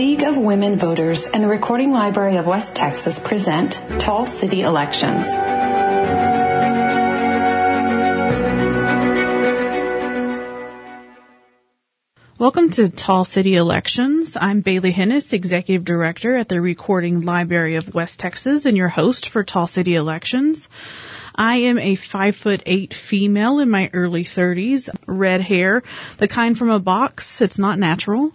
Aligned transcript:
League 0.00 0.22
of 0.22 0.38
Women 0.38 0.78
Voters 0.78 1.26
and 1.26 1.44
the 1.44 1.46
Recording 1.46 1.92
Library 1.92 2.38
of 2.38 2.46
West 2.46 2.74
Texas 2.74 3.18
present 3.18 3.78
Tall 3.98 4.24
City 4.24 4.62
Elections. 4.62 5.28
Welcome 12.38 12.70
to 12.70 12.88
Tall 12.88 13.26
City 13.26 13.56
Elections. 13.56 14.38
I'm 14.40 14.62
Bailey 14.62 14.94
Hennis, 14.94 15.34
Executive 15.34 15.84
Director 15.84 16.34
at 16.34 16.48
the 16.48 16.62
Recording 16.62 17.20
Library 17.20 17.74
of 17.76 17.92
West 17.92 18.20
Texas 18.20 18.64
and 18.64 18.78
your 18.78 18.88
host 18.88 19.28
for 19.28 19.44
Tall 19.44 19.66
City 19.66 19.96
Elections. 19.96 20.70
I 21.34 21.56
am 21.56 21.78
a 21.78 21.94
five 21.94 22.36
foot 22.36 22.62
eight 22.64 22.94
female 22.94 23.58
in 23.58 23.68
my 23.68 23.90
early 23.92 24.24
thirties, 24.24 24.88
red 25.06 25.42
hair, 25.42 25.82
the 26.16 26.26
kind 26.26 26.56
from 26.56 26.70
a 26.70 26.80
box. 26.80 27.42
It's 27.42 27.58
not 27.58 27.78
natural. 27.78 28.32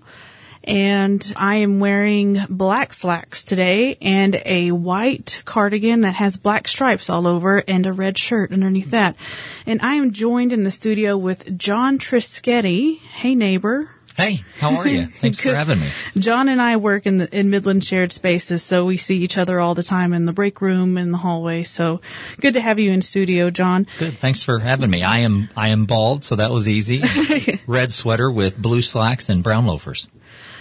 And 0.65 1.33
I 1.35 1.57
am 1.57 1.79
wearing 1.79 2.43
black 2.49 2.93
slacks 2.93 3.43
today 3.43 3.97
and 4.01 4.41
a 4.45 4.71
white 4.71 5.43
cardigan 5.45 6.01
that 6.01 6.15
has 6.15 6.37
black 6.37 6.67
stripes 6.67 7.09
all 7.09 7.27
over 7.27 7.63
and 7.67 7.85
a 7.85 7.93
red 7.93 8.17
shirt 8.17 8.51
underneath 8.51 8.89
that. 8.89 9.15
And 9.67 9.79
I 9.81 9.93
am 9.95 10.11
joined 10.11 10.51
in 10.51 10.63
the 10.63 10.71
studio 10.71 11.17
with 11.17 11.57
John 11.57 11.99
Trischitti. 11.99 12.99
Hey 12.99 13.35
neighbor. 13.35 13.89
Hey, 14.17 14.43
how 14.59 14.77
are 14.77 14.87
you? 14.87 15.07
Thanks 15.19 15.41
for 15.41 15.53
having 15.53 15.79
me. 15.79 15.89
John 16.17 16.47
and 16.47 16.61
I 16.61 16.77
work 16.77 17.05
in 17.05 17.17
the 17.17 17.37
in 17.37 17.49
Midland 17.49 17.83
shared 17.83 18.13
spaces, 18.13 18.63
so 18.63 18.85
we 18.85 18.95
see 18.95 19.17
each 19.17 19.37
other 19.37 19.59
all 19.59 19.75
the 19.75 19.83
time 19.83 20.13
in 20.13 20.25
the 20.25 20.31
break 20.31 20.61
room 20.61 20.97
in 20.97 21.11
the 21.11 21.17
hallway. 21.17 21.63
So 21.63 21.99
good 22.39 22.53
to 22.53 22.61
have 22.61 22.79
you 22.79 22.91
in 22.91 23.01
studio, 23.01 23.49
John. 23.49 23.87
Good. 23.99 24.19
Thanks 24.19 24.41
for 24.41 24.59
having 24.59 24.89
me. 24.89 25.03
I 25.03 25.19
am 25.19 25.49
I 25.57 25.69
am 25.69 25.85
bald, 25.85 26.23
so 26.23 26.37
that 26.37 26.49
was 26.49 26.69
easy. 26.69 27.03
Red 27.67 27.91
sweater 27.91 28.31
with 28.31 28.57
blue 28.57 28.81
slacks 28.81 29.27
and 29.27 29.43
brown 29.43 29.65
loafers. 29.65 30.09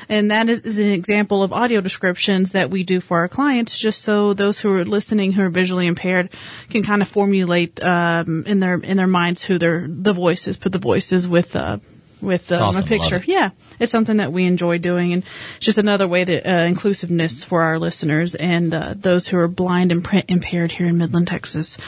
And 0.09 0.31
that 0.31 0.49
is 0.49 0.79
an 0.79 0.89
example 0.89 1.43
of 1.43 1.53
audio 1.53 1.81
descriptions 1.81 2.53
that 2.53 2.71
we 2.71 2.83
do 2.83 3.01
for 3.01 3.19
our 3.19 3.29
clients, 3.29 3.79
just 3.79 4.03
so 4.03 4.35
those 4.35 4.59
who 4.61 4.73
are 4.73 4.85
listening 4.85 5.33
who 5.33 5.43
are 5.43 5.51
visually 5.51 5.87
impaired 5.87 6.31
can 6.71 6.83
kind 6.83 7.03
of 7.03 7.09
formulate 7.09 7.83
um, 7.83 8.45
in 8.47 8.61
their 8.61 8.75
in 8.75 8.97
their 8.97 9.07
minds 9.07 9.45
who 9.45 9.59
their 9.59 9.87
the 9.89 10.13
voices, 10.13 10.57
put 10.57 10.73
the 10.73 10.79
voices 10.79 11.29
with 11.29 11.57
uh, 11.57 11.79
with 12.25 12.51
um, 12.51 12.63
awesome. 12.63 12.83
a 12.83 12.87
picture. 12.87 13.17
It. 13.17 13.29
Yeah, 13.29 13.51
it's 13.79 13.93
something 13.93 14.17
that 14.17 14.33
we 14.33 14.47
enjoy 14.47 14.79
doing, 14.79 15.13
and 15.13 15.23
it's 15.57 15.67
just 15.67 15.79
another 15.79 16.09
way 16.09 16.25
that 16.25 16.49
uh, 16.49 16.65
inclusiveness 16.65 17.45
for 17.45 17.63
our 17.63 17.79
listeners 17.79 18.35
and 18.35 18.75
uh, 18.75 18.95
those 18.97 19.29
who 19.29 19.39
are 19.39 19.49
blind 19.49 19.93
and 19.93 20.03
print 20.03 20.27
impaired 20.29 20.73
here 20.73 20.87
in 20.87 20.99
Midland, 20.99 21.29
Texas. 21.29 21.79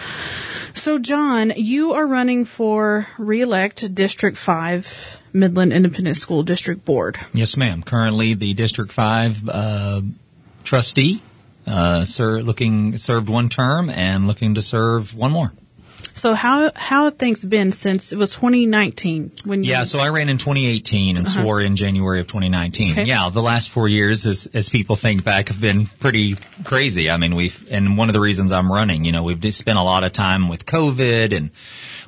So, 0.74 0.98
John, 0.98 1.52
you 1.56 1.92
are 1.92 2.06
running 2.06 2.44
for 2.44 3.06
reelect 3.18 3.94
District 3.94 4.36
Five. 4.36 5.15
Midland 5.36 5.72
Independent 5.72 6.16
School 6.16 6.42
District 6.42 6.84
Board. 6.84 7.18
Yes, 7.32 7.56
ma'am. 7.56 7.82
Currently, 7.82 8.34
the 8.34 8.54
District 8.54 8.92
Five 8.92 9.48
uh, 9.48 10.00
trustee, 10.64 11.22
uh, 11.66 12.04
sir, 12.04 12.40
looking 12.40 12.96
served 12.98 13.28
one 13.28 13.48
term 13.48 13.90
and 13.90 14.26
looking 14.26 14.54
to 14.54 14.62
serve 14.62 15.14
one 15.14 15.30
more. 15.30 15.52
So 16.16 16.32
how 16.32 16.72
how 16.74 17.04
have 17.04 17.18
things 17.18 17.44
been 17.44 17.72
since 17.72 18.10
it 18.10 18.16
was 18.16 18.30
2019 18.30 19.32
when 19.44 19.62
you 19.62 19.70
Yeah, 19.70 19.82
so 19.82 19.98
I 19.98 20.08
ran 20.08 20.30
in 20.30 20.38
2018 20.38 21.18
and 21.18 21.26
uh-huh. 21.26 21.42
swore 21.42 21.60
in 21.60 21.76
January 21.76 22.20
of 22.20 22.26
2019. 22.26 22.92
Okay. 22.92 23.04
Yeah, 23.04 23.28
the 23.28 23.42
last 23.42 23.68
4 23.68 23.86
years 23.88 24.26
as 24.26 24.48
as 24.54 24.70
people 24.70 24.96
think 24.96 25.24
back 25.24 25.48
have 25.48 25.60
been 25.60 25.86
pretty 25.86 26.36
crazy. 26.64 27.10
I 27.10 27.18
mean, 27.18 27.34
we've 27.34 27.66
and 27.70 27.98
one 27.98 28.08
of 28.08 28.14
the 28.14 28.20
reasons 28.20 28.50
I'm 28.50 28.72
running, 28.72 29.04
you 29.04 29.12
know, 29.12 29.22
we've 29.24 29.54
spent 29.54 29.78
a 29.78 29.82
lot 29.82 30.04
of 30.04 30.12
time 30.12 30.48
with 30.48 30.64
COVID 30.64 31.36
and 31.36 31.50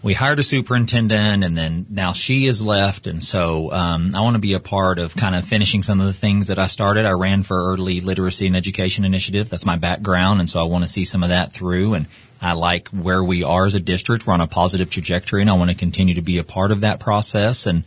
we 0.02 0.14
hired 0.14 0.38
a 0.38 0.42
superintendent 0.42 1.44
and 1.44 1.56
then 1.56 1.86
now 1.90 2.12
she 2.12 2.46
is 2.46 2.62
left. 2.62 3.06
And 3.06 3.22
so, 3.22 3.72
um, 3.72 4.14
I 4.14 4.20
want 4.20 4.34
to 4.34 4.40
be 4.40 4.54
a 4.54 4.60
part 4.60 4.98
of 4.98 5.16
kind 5.16 5.34
of 5.34 5.44
finishing 5.44 5.82
some 5.82 6.00
of 6.00 6.06
the 6.06 6.12
things 6.12 6.48
that 6.48 6.58
I 6.58 6.66
started. 6.66 7.06
I 7.06 7.12
ran 7.12 7.42
for 7.42 7.72
early 7.72 8.00
literacy 8.00 8.46
and 8.46 8.56
education 8.56 9.04
initiative. 9.04 9.48
That's 9.48 9.66
my 9.66 9.76
background. 9.76 10.40
And 10.40 10.48
so 10.48 10.60
I 10.60 10.64
want 10.64 10.84
to 10.84 10.90
see 10.90 11.04
some 11.04 11.22
of 11.22 11.30
that 11.30 11.52
through 11.52 11.94
and 11.94 12.06
I 12.40 12.52
like 12.52 12.88
where 12.88 13.22
we 13.22 13.42
are 13.42 13.64
as 13.64 13.74
a 13.74 13.80
district. 13.80 14.26
We're 14.26 14.34
on 14.34 14.40
a 14.40 14.46
positive 14.46 14.90
trajectory 14.90 15.40
and 15.40 15.50
I 15.50 15.54
want 15.54 15.70
to 15.70 15.76
continue 15.76 16.14
to 16.14 16.22
be 16.22 16.38
a 16.38 16.44
part 16.44 16.70
of 16.70 16.82
that 16.82 17.00
process 17.00 17.66
and 17.66 17.84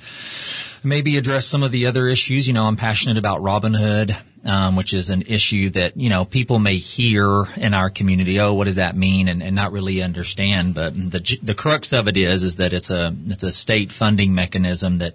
maybe 0.84 1.18
address 1.18 1.46
some 1.46 1.64
of 1.64 1.72
the 1.72 1.86
other 1.86 2.08
issues. 2.08 2.48
You 2.48 2.54
know, 2.54 2.66
I'm 2.66 2.76
passionate 2.76 3.18
about 3.18 3.42
Robin 3.42 3.74
Hood 3.74 4.18
um, 4.44 4.76
which 4.76 4.94
is 4.94 5.10
an 5.10 5.24
issue 5.24 5.70
that 5.72 5.96
you 5.98 6.10
know 6.10 6.26
people 6.26 6.60
may 6.60 6.76
hear 6.76 7.46
in 7.56 7.74
our 7.74 7.90
community. 7.90 8.40
Oh, 8.40 8.54
what 8.54 8.66
does 8.66 8.76
that 8.76 8.96
mean? 8.96 9.28
And, 9.28 9.44
and 9.44 9.56
not 9.56 9.72
really 9.72 10.02
understand. 10.02 10.74
But 10.74 10.96
the 10.96 11.40
the 11.42 11.54
crux 11.54 11.94
of 11.94 12.08
it 12.08 12.18
is 12.18 12.44
is 12.44 12.56
that 12.58 12.74
it's 12.74 12.90
a 12.90 13.16
it's 13.28 13.44
a 13.44 13.52
state 13.52 13.92
funding 13.92 14.34
mechanism 14.34 14.98
that 15.00 15.14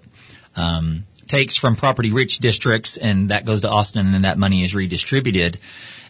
um, 0.55 1.05
takes 1.27 1.55
from 1.57 1.75
property 1.75 2.11
rich 2.11 2.39
districts, 2.39 2.97
and 2.97 3.29
that 3.29 3.45
goes 3.45 3.61
to 3.61 3.69
Austin, 3.69 4.05
and 4.05 4.13
then 4.13 4.21
that 4.21 4.37
money 4.37 4.63
is 4.63 4.73
redistributed. 4.73 5.59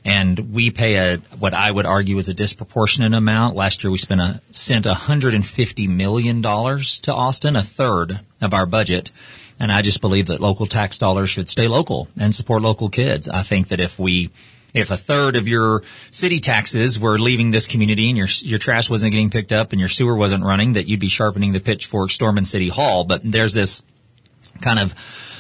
And 0.06 0.54
we 0.54 0.70
pay 0.70 0.96
a 0.96 1.18
what 1.40 1.54
I 1.54 1.72
would 1.72 1.86
argue 1.86 2.18
is 2.18 2.30
a 2.30 2.34
disproportionate 2.34 3.14
amount. 3.14 3.56
Last 3.56 3.84
year 3.84 3.92
we 3.92 3.98
spent 3.98 4.22
a 4.22 4.42
sent 4.52 4.86
150 4.86 5.88
million 5.88 6.42
dollars 6.42 7.00
to 7.00 7.14
Austin, 7.14 7.56
a 7.56 7.64
third 7.64 8.20
of 8.42 8.54
our 8.54 8.68
budget 8.68 9.12
and 9.60 9.72
I 9.72 9.82
just 9.82 10.02
believe 10.02 10.28
that 10.28 10.40
local 10.40 10.66
tax 10.66 10.98
dollars 10.98 11.30
should 11.30 11.50
stay 11.50 11.68
local 11.68 12.08
and 12.20 12.34
support 12.34 12.62
local 12.62 12.90
kids. 12.90 13.28
I 13.28 13.44
think 13.44 13.70
that 13.70 13.80
if 13.80 13.98
we 13.98 14.30
if 14.74 14.92
a 14.92 14.98
third 14.98 15.36
of 15.36 15.48
your 15.48 15.84
city 16.12 16.40
taxes 16.40 17.00
were 17.00 17.18
leaving 17.18 17.52
this 17.52 17.66
community 17.66 18.10
and 18.10 18.18
your 18.18 18.28
your 18.42 18.60
trash 18.60 18.90
wasn't 18.90 19.12
getting 19.12 19.30
picked 19.30 19.52
up 19.52 19.72
and 19.72 19.80
your 19.80 19.90
sewer 19.90 20.16
wasn't 20.16 20.44
running, 20.44 20.74
that 20.74 20.88
you'd 20.88 21.00
be 21.00 21.08
sharpening 21.08 21.54
the 21.54 21.60
pitchfork 21.60 22.12
storming 22.12 22.46
City 22.46 22.70
Hall. 22.70 23.04
But 23.04 23.22
there's 23.24 23.54
this 23.54 23.84
kind 24.62 24.80
of 24.80 24.94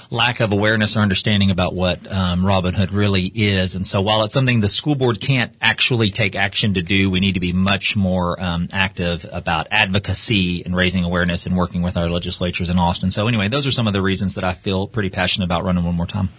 lack 0.09 0.40
of 0.40 0.51
awareness 0.51 0.95
or 0.95 1.01
understanding 1.01 1.51
about 1.51 1.73
what 1.73 2.00
um, 2.12 2.45
really 2.45 3.31
is. 3.34 3.75
And 3.75 3.85
so 3.85 4.01
while 4.01 4.23
it's 4.23 4.34
something 4.34 4.59
the 4.59 4.68
school 4.68 4.95
board 4.95 5.19
can't 5.19 5.53
actually 5.62 6.09
take 6.09 6.35
action 6.35 6.73
to 6.75 6.81
do, 6.81 7.09
we 7.09 7.19
need 7.19 7.34
to 7.34 7.40
be 7.40 7.53
much 7.53 7.95
more 7.95 8.41
um, 8.41 8.69
active 8.72 9.25
about 9.31 9.68
advocacy 9.72 10.63
and 10.63 10.75
raising 10.75 11.03
awareness 11.03 11.45
and 11.45 11.57
working 11.57 11.81
with 11.81 11.97
our 11.97 12.09
legislatures 12.09 12.69
in 12.69 12.78
Austin. 12.78 13.12
So 13.12 13.28
anyway, 13.28 13.47
those 13.47 13.68
are 13.68 13.72
some 13.72 13.88
of 13.88 13.94
the 13.94 14.01
reasons 14.01 14.35
that 14.35 14.44
I 14.44 14.53
feel 14.53 14.88
pretty 14.88 15.09
passionate 15.09 15.45
about 15.45 15.63
running 15.63 15.84
one 15.84 15.95
more 15.95 16.06
time. 16.06 16.29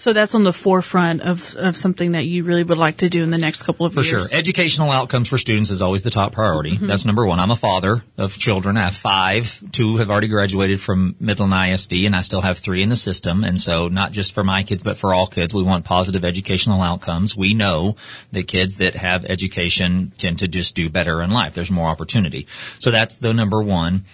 So 0.00 0.14
that's 0.14 0.34
on 0.34 0.44
the 0.44 0.52
forefront 0.54 1.20
of, 1.20 1.54
of 1.56 1.76
something 1.76 2.12
that 2.12 2.24
you 2.24 2.42
really 2.42 2.64
would 2.64 2.78
like 2.78 2.96
to 2.98 3.10
do 3.10 3.22
in 3.22 3.28
the 3.28 3.36
next 3.36 3.64
couple 3.64 3.84
of 3.84 3.92
for 3.92 4.00
years. 4.00 4.10
For 4.10 4.28
sure. 4.30 4.38
Educational 4.38 4.90
outcomes 4.90 5.28
for 5.28 5.36
students 5.36 5.68
is 5.68 5.82
always 5.82 6.02
the 6.02 6.08
top 6.08 6.32
priority. 6.32 6.70
Mm-hmm. 6.70 6.86
That's 6.86 7.04
number 7.04 7.26
one. 7.26 7.38
I'm 7.38 7.50
a 7.50 7.56
father 7.56 8.02
of 8.16 8.38
children. 8.38 8.78
I 8.78 8.84
have 8.84 8.96
five. 8.96 9.62
Two 9.72 9.98
have 9.98 10.10
already 10.10 10.28
graduated 10.28 10.80
from 10.80 11.16
Midland 11.20 11.52
ISD 11.52 11.92
and 12.06 12.16
I 12.16 12.22
still 12.22 12.40
have 12.40 12.56
three 12.56 12.82
in 12.82 12.88
the 12.88 12.96
system. 12.96 13.44
And 13.44 13.60
so 13.60 13.88
not 13.88 14.12
just 14.12 14.32
for 14.32 14.42
my 14.42 14.62
kids, 14.62 14.82
but 14.82 14.96
for 14.96 15.12
all 15.12 15.26
kids, 15.26 15.52
we 15.52 15.62
want 15.62 15.84
positive 15.84 16.24
educational 16.24 16.80
outcomes. 16.80 17.36
We 17.36 17.52
know 17.52 17.96
that 18.32 18.48
kids 18.48 18.76
that 18.76 18.94
have 18.94 19.26
education 19.26 20.12
tend 20.16 20.38
to 20.38 20.48
just 20.48 20.74
do 20.74 20.88
better 20.88 21.20
in 21.20 21.30
life. 21.30 21.52
There's 21.52 21.70
more 21.70 21.88
opportunity. 21.88 22.46
So 22.78 22.90
that's 22.90 23.16
the 23.16 23.34
number 23.34 23.60
one. 23.60 24.06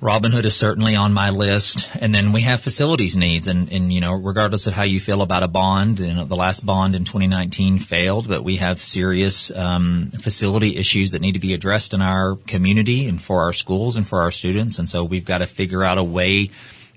Robin 0.00 0.30
Hood 0.30 0.44
is 0.44 0.54
certainly 0.54 0.94
on 0.94 1.14
my 1.14 1.30
list. 1.30 1.88
And 1.94 2.14
then 2.14 2.32
we 2.32 2.42
have 2.42 2.60
facilities 2.60 3.16
needs. 3.16 3.46
And, 3.46 3.72
and, 3.72 3.90
you 3.90 4.00
know, 4.00 4.12
regardless 4.12 4.66
of 4.66 4.74
how 4.74 4.82
you 4.82 5.00
feel 5.00 5.22
about 5.22 5.42
a 5.42 5.48
bond, 5.48 5.98
you 6.00 6.12
know, 6.12 6.26
the 6.26 6.36
last 6.36 6.66
bond 6.66 6.94
in 6.94 7.04
2019 7.04 7.78
failed, 7.78 8.28
but 8.28 8.44
we 8.44 8.56
have 8.56 8.80
serious, 8.80 9.50
um, 9.52 10.10
facility 10.20 10.76
issues 10.76 11.12
that 11.12 11.22
need 11.22 11.32
to 11.32 11.38
be 11.38 11.54
addressed 11.54 11.94
in 11.94 12.02
our 12.02 12.36
community 12.46 13.08
and 13.08 13.22
for 13.22 13.42
our 13.42 13.54
schools 13.54 13.96
and 13.96 14.06
for 14.06 14.20
our 14.20 14.30
students. 14.30 14.78
And 14.78 14.86
so 14.86 15.02
we've 15.02 15.24
got 15.24 15.38
to 15.38 15.46
figure 15.46 15.82
out 15.82 15.96
a 15.96 16.04
way 16.04 16.50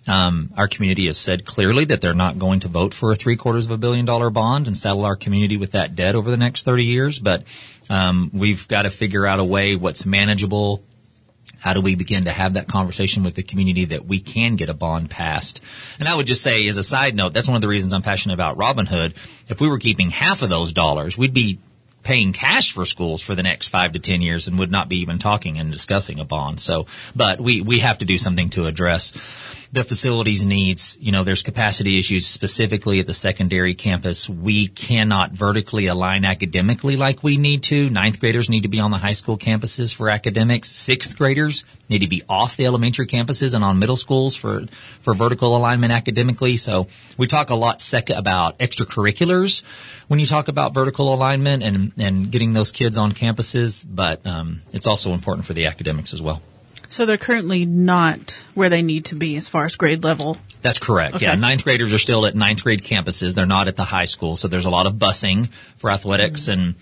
um, 0.07 0.51
our 0.57 0.67
community 0.67 1.05
has 1.05 1.17
said 1.17 1.45
clearly 1.45 1.85
that 1.85 2.01
they're 2.01 2.13
not 2.13 2.39
going 2.39 2.61
to 2.61 2.67
vote 2.67 2.93
for 2.93 3.11
a 3.11 3.15
three 3.15 3.35
quarters 3.35 3.65
of 3.65 3.71
a 3.71 3.77
billion 3.77 4.05
dollar 4.05 4.29
bond 4.29 4.67
and 4.67 4.75
saddle 4.75 5.05
our 5.05 5.15
community 5.15 5.55
with 5.55 5.71
that 5.71 5.95
debt 5.95 6.15
over 6.15 6.31
the 6.31 6.38
next 6.38 6.63
30 6.63 6.83
years. 6.83 7.19
But 7.19 7.43
um, 7.89 8.31
we've 8.33 8.67
got 8.67 8.83
to 8.83 8.89
figure 8.89 9.25
out 9.25 9.39
a 9.39 9.43
way 9.43 9.75
what's 9.75 10.05
manageable, 10.05 10.83
how 11.59 11.73
do 11.73 11.81
we 11.81 11.95
begin 11.95 12.25
to 12.25 12.31
have 12.31 12.53
that 12.53 12.67
conversation 12.67 13.23
with 13.23 13.35
the 13.35 13.43
community 13.43 13.85
that 13.85 14.05
we 14.05 14.19
can 14.19 14.55
get 14.55 14.69
a 14.69 14.73
bond 14.73 15.09
passed? 15.09 15.61
And 15.99 16.07
I 16.07 16.15
would 16.15 16.27
just 16.27 16.41
say, 16.41 16.67
as 16.67 16.77
a 16.77 16.83
side 16.83 17.15
note, 17.15 17.33
that's 17.33 17.47
one 17.47 17.55
of 17.55 17.61
the 17.61 17.67
reasons 17.67 17.93
I'm 17.93 18.01
passionate 18.01 18.33
about 18.33 18.57
Robin 18.57 18.85
Hood. 18.85 19.13
If 19.47 19.59
we 19.59 19.67
were 19.67 19.79
keeping 19.79 20.09
half 20.09 20.41
of 20.41 20.50
those 20.50 20.73
dollars, 20.73 21.17
we'd 21.17 21.33
be 21.33 21.59
paying 22.01 22.31
cash 22.33 22.71
for 22.71 22.85
schools 22.85 23.21
for 23.21 23.35
the 23.35 23.44
next 23.44 23.67
five 23.67 23.91
to 23.91 24.00
ten 24.00 24.21
years 24.21 24.47
and 24.47 24.57
would 24.57 24.71
not 24.71 24.89
be 24.89 24.97
even 25.01 25.19
talking 25.19 25.57
and 25.57 25.71
discussing 25.71 26.19
a 26.19 26.25
bond. 26.25 26.59
So, 26.59 26.88
but 27.15 27.41
we, 27.41 27.62
we 27.62 27.79
have 27.79 27.97
to 28.00 28.05
do 28.05 28.17
something 28.17 28.50
to 28.51 28.65
address 28.65 29.13
the 29.71 29.83
facilities 29.83 30.44
needs, 30.44 30.98
you 31.00 31.12
know, 31.12 31.24
there's 31.24 31.44
capacity 31.44 32.00
issues 32.00 32.25
specifically 32.25 33.00
at 33.00 33.06
the 33.06 33.13
secondary 33.13 33.75
campus. 33.75 34.27
We 34.27 34.68
cannot 34.68 35.31
vertically 35.31 35.86
align 35.86 36.25
academically 36.25 36.95
like 36.95 37.24
we 37.24 37.38
need 37.38 37.62
to. 37.63 37.89
Ninth 37.89 38.19
graders 38.19 38.50
need 38.50 38.62
to 38.62 38.68
be 38.68 38.80
on 38.80 38.89
the 38.89 38.98
high 38.98 39.13
school 39.13 39.38
campuses 39.38 39.94
for 39.94 40.10
academics. 40.10 40.69
Sixth 40.69 41.16
graders 41.16 41.66
need 41.88 42.00
to 42.00 42.07
be 42.07 42.24
off 42.27 42.57
the 42.57 42.66
elementary 42.66 43.06
campuses 43.06 43.54
and 43.54 43.63
on 43.63 43.77
middle 43.77 43.95
schools 43.95 44.36
for, 44.36 44.66
for 45.01 45.13
vertical 45.13 45.56
alignment 45.56 45.94
academically. 45.94 46.57
So 46.57 46.88
we 47.18 47.27
talk 47.27 47.51
a 47.51 47.56
lot 47.56 47.80
sec- 47.80 48.10
about 48.10 48.57
extracurriculars 48.57 49.62
when 50.07 50.19
you 50.19 50.25
talk 50.25 50.48
about 50.48 50.74
vertical 50.74 51.13
alignment 51.13 51.62
and, 51.62 51.92
and 51.98 52.31
getting 52.31 52.54
those 52.54 52.72
kids 52.72 52.98
on 52.98 53.12
campuses, 53.12 53.86
but 53.88 54.25
um, 54.25 54.63
it's 54.74 54.88
also 54.88 55.13
important 55.13 55.45
for 55.45 55.54
the 55.54 55.68
academics 55.68 56.13
as 56.13 56.22
well. 56.24 56.42
So 56.89 57.06
they're 57.06 57.18
currently 57.18 57.65
not 57.65 58.44
where 58.56 58.69
they 58.69 58.81
need 58.81 59.06
to 59.06 59.15
be 59.15 59.36
as 59.36 59.47
far 59.47 59.65
as 59.65 59.75
grade 59.75 60.03
level. 60.03 60.38
That's 60.62 60.80
correct. 60.80 61.15
Okay. 61.15 61.25
Yeah, 61.25 61.36
ninth 61.36 61.63
graders 61.63 61.94
are 61.94 62.00
still 62.00 62.25
at 62.25 62.36
ninth 62.36 62.63
grade 62.63 62.81
campuses. 62.81 63.36
They're 63.36 63.45
not 63.45 63.68
at 63.68 63.75
the 63.75 63.83
high 63.83 64.06
school, 64.06 64.36
so 64.38 64.47
there's 64.47 64.65
a 64.65 64.69
lot 64.69 64.88
of 64.88 64.94
busing 64.95 65.50
for 65.77 65.91
athletics 65.91 66.47
and 66.47 66.75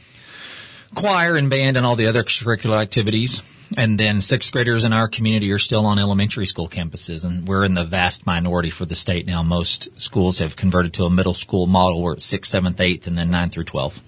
choir 0.95 1.36
and 1.36 1.50
band 1.50 1.77
and 1.77 1.86
all 1.86 1.95
the 1.95 2.07
other 2.07 2.24
extracurricular 2.24 2.81
activities. 2.81 3.44
And 3.77 4.00
then 4.00 4.21
sixth 4.21 4.54
graders 4.54 4.86
in 4.86 4.94
our 4.94 5.09
community 5.09 5.51
are 5.51 5.59
still 5.59 5.86
on 5.86 6.00
elementary 6.00 6.45
school 6.45 6.69
campuses, 6.69 7.25
and 7.25 7.45
we're 7.45 7.65
in 7.65 7.74
the 7.74 7.83
vast 7.83 8.25
minority 8.25 8.69
for 8.69 8.86
the 8.86 8.95
state 8.95 9.27
now. 9.27 9.44
Most 9.44 10.00
schools 10.00 10.39
have 10.39 10.56
converted 10.56 10.94
to 10.94 11.04
a 11.04 11.09
middle 11.09 11.33
school 11.33 11.68
model 11.68 12.01
where 12.01 12.13
it's 12.13 12.24
sixth, 12.24 12.50
seventh, 12.50 12.80
eighth, 12.80 13.07
and 13.07 13.18
then 13.18 13.30
nine 13.30 13.50
through 13.50 13.65
twelve. 13.65 14.01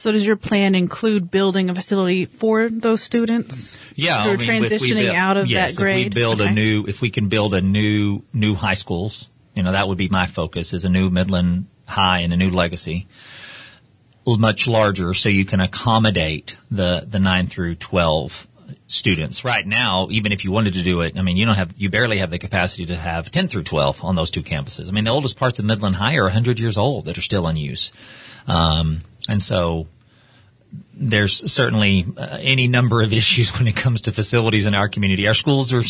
So 0.00 0.12
does 0.12 0.24
your 0.24 0.36
plan 0.36 0.74
include 0.74 1.30
building 1.30 1.68
a 1.68 1.74
facility 1.74 2.24
for 2.24 2.70
those 2.70 3.02
students? 3.02 3.76
Yeah, 3.94 4.22
Who 4.22 4.30
are 4.30 4.32
I 4.32 4.36
mean, 4.38 4.64
if 4.64 4.80
we 4.80 4.92
transitioning 4.92 5.02
build- 5.02 5.16
out 5.16 5.36
of 5.36 5.46
yes, 5.46 5.76
that 5.76 5.82
grade? 5.82 6.06
If 6.06 6.14
we 6.14 6.20
build 6.22 6.40
Okay. 6.40 6.48
a 6.48 6.52
new, 6.54 6.86
if 6.88 7.02
we 7.02 7.10
can 7.10 7.28
build 7.28 7.52
a 7.52 7.60
new 7.60 8.22
new 8.32 8.54
high 8.54 8.72
schools, 8.74 9.28
you 9.54 9.62
know, 9.62 9.72
that 9.72 9.88
would 9.88 9.98
be 9.98 10.08
my 10.08 10.26
focus 10.26 10.72
is 10.72 10.86
a 10.86 10.88
new 10.88 11.10
Midland 11.10 11.66
High 11.84 12.20
and 12.20 12.32
a 12.32 12.36
new 12.38 12.48
Legacy, 12.48 13.08
much 14.26 14.66
larger, 14.66 15.12
so 15.12 15.28
you 15.28 15.44
can 15.44 15.60
accommodate 15.60 16.56
the 16.70 17.04
the 17.06 17.18
nine 17.18 17.46
through 17.46 17.74
twelve 17.74 18.46
students. 18.86 19.44
Right 19.44 19.66
now, 19.66 20.08
even 20.10 20.32
if 20.32 20.46
you 20.46 20.50
wanted 20.50 20.72
to 20.74 20.82
do 20.82 21.02
it, 21.02 21.18
I 21.18 21.20
mean, 21.22 21.36
you 21.36 21.44
don't 21.44 21.56
have, 21.56 21.74
you 21.76 21.90
barely 21.90 22.18
have 22.18 22.30
the 22.30 22.38
capacity 22.38 22.86
to 22.86 22.96
have 22.96 23.30
ten 23.30 23.48
through 23.48 23.64
twelve 23.64 24.02
on 24.02 24.14
those 24.16 24.30
two 24.30 24.42
campuses. 24.42 24.88
I 24.88 24.92
mean, 24.92 25.04
the 25.04 25.10
oldest 25.10 25.36
parts 25.36 25.58
of 25.58 25.66
Midland 25.66 25.96
High 25.96 26.14
are 26.14 26.30
hundred 26.30 26.58
years 26.58 26.78
old 26.78 27.04
that 27.04 27.18
are 27.18 27.22
still 27.22 27.46
in 27.48 27.56
use, 27.56 27.92
um, 28.46 29.00
and 29.30 29.40
so 29.40 29.86
there's 30.92 31.50
certainly 31.50 32.04
uh, 32.16 32.38
any 32.40 32.68
number 32.68 33.02
of 33.02 33.12
issues 33.22 33.56
when 33.56 33.66
it 33.66 33.76
comes 33.76 34.02
to 34.02 34.12
facilities 34.12 34.66
in 34.66 34.74
our 34.74 34.88
community. 34.88 35.26
Our 35.26 35.34
schools 35.34 35.72
are 35.72 35.82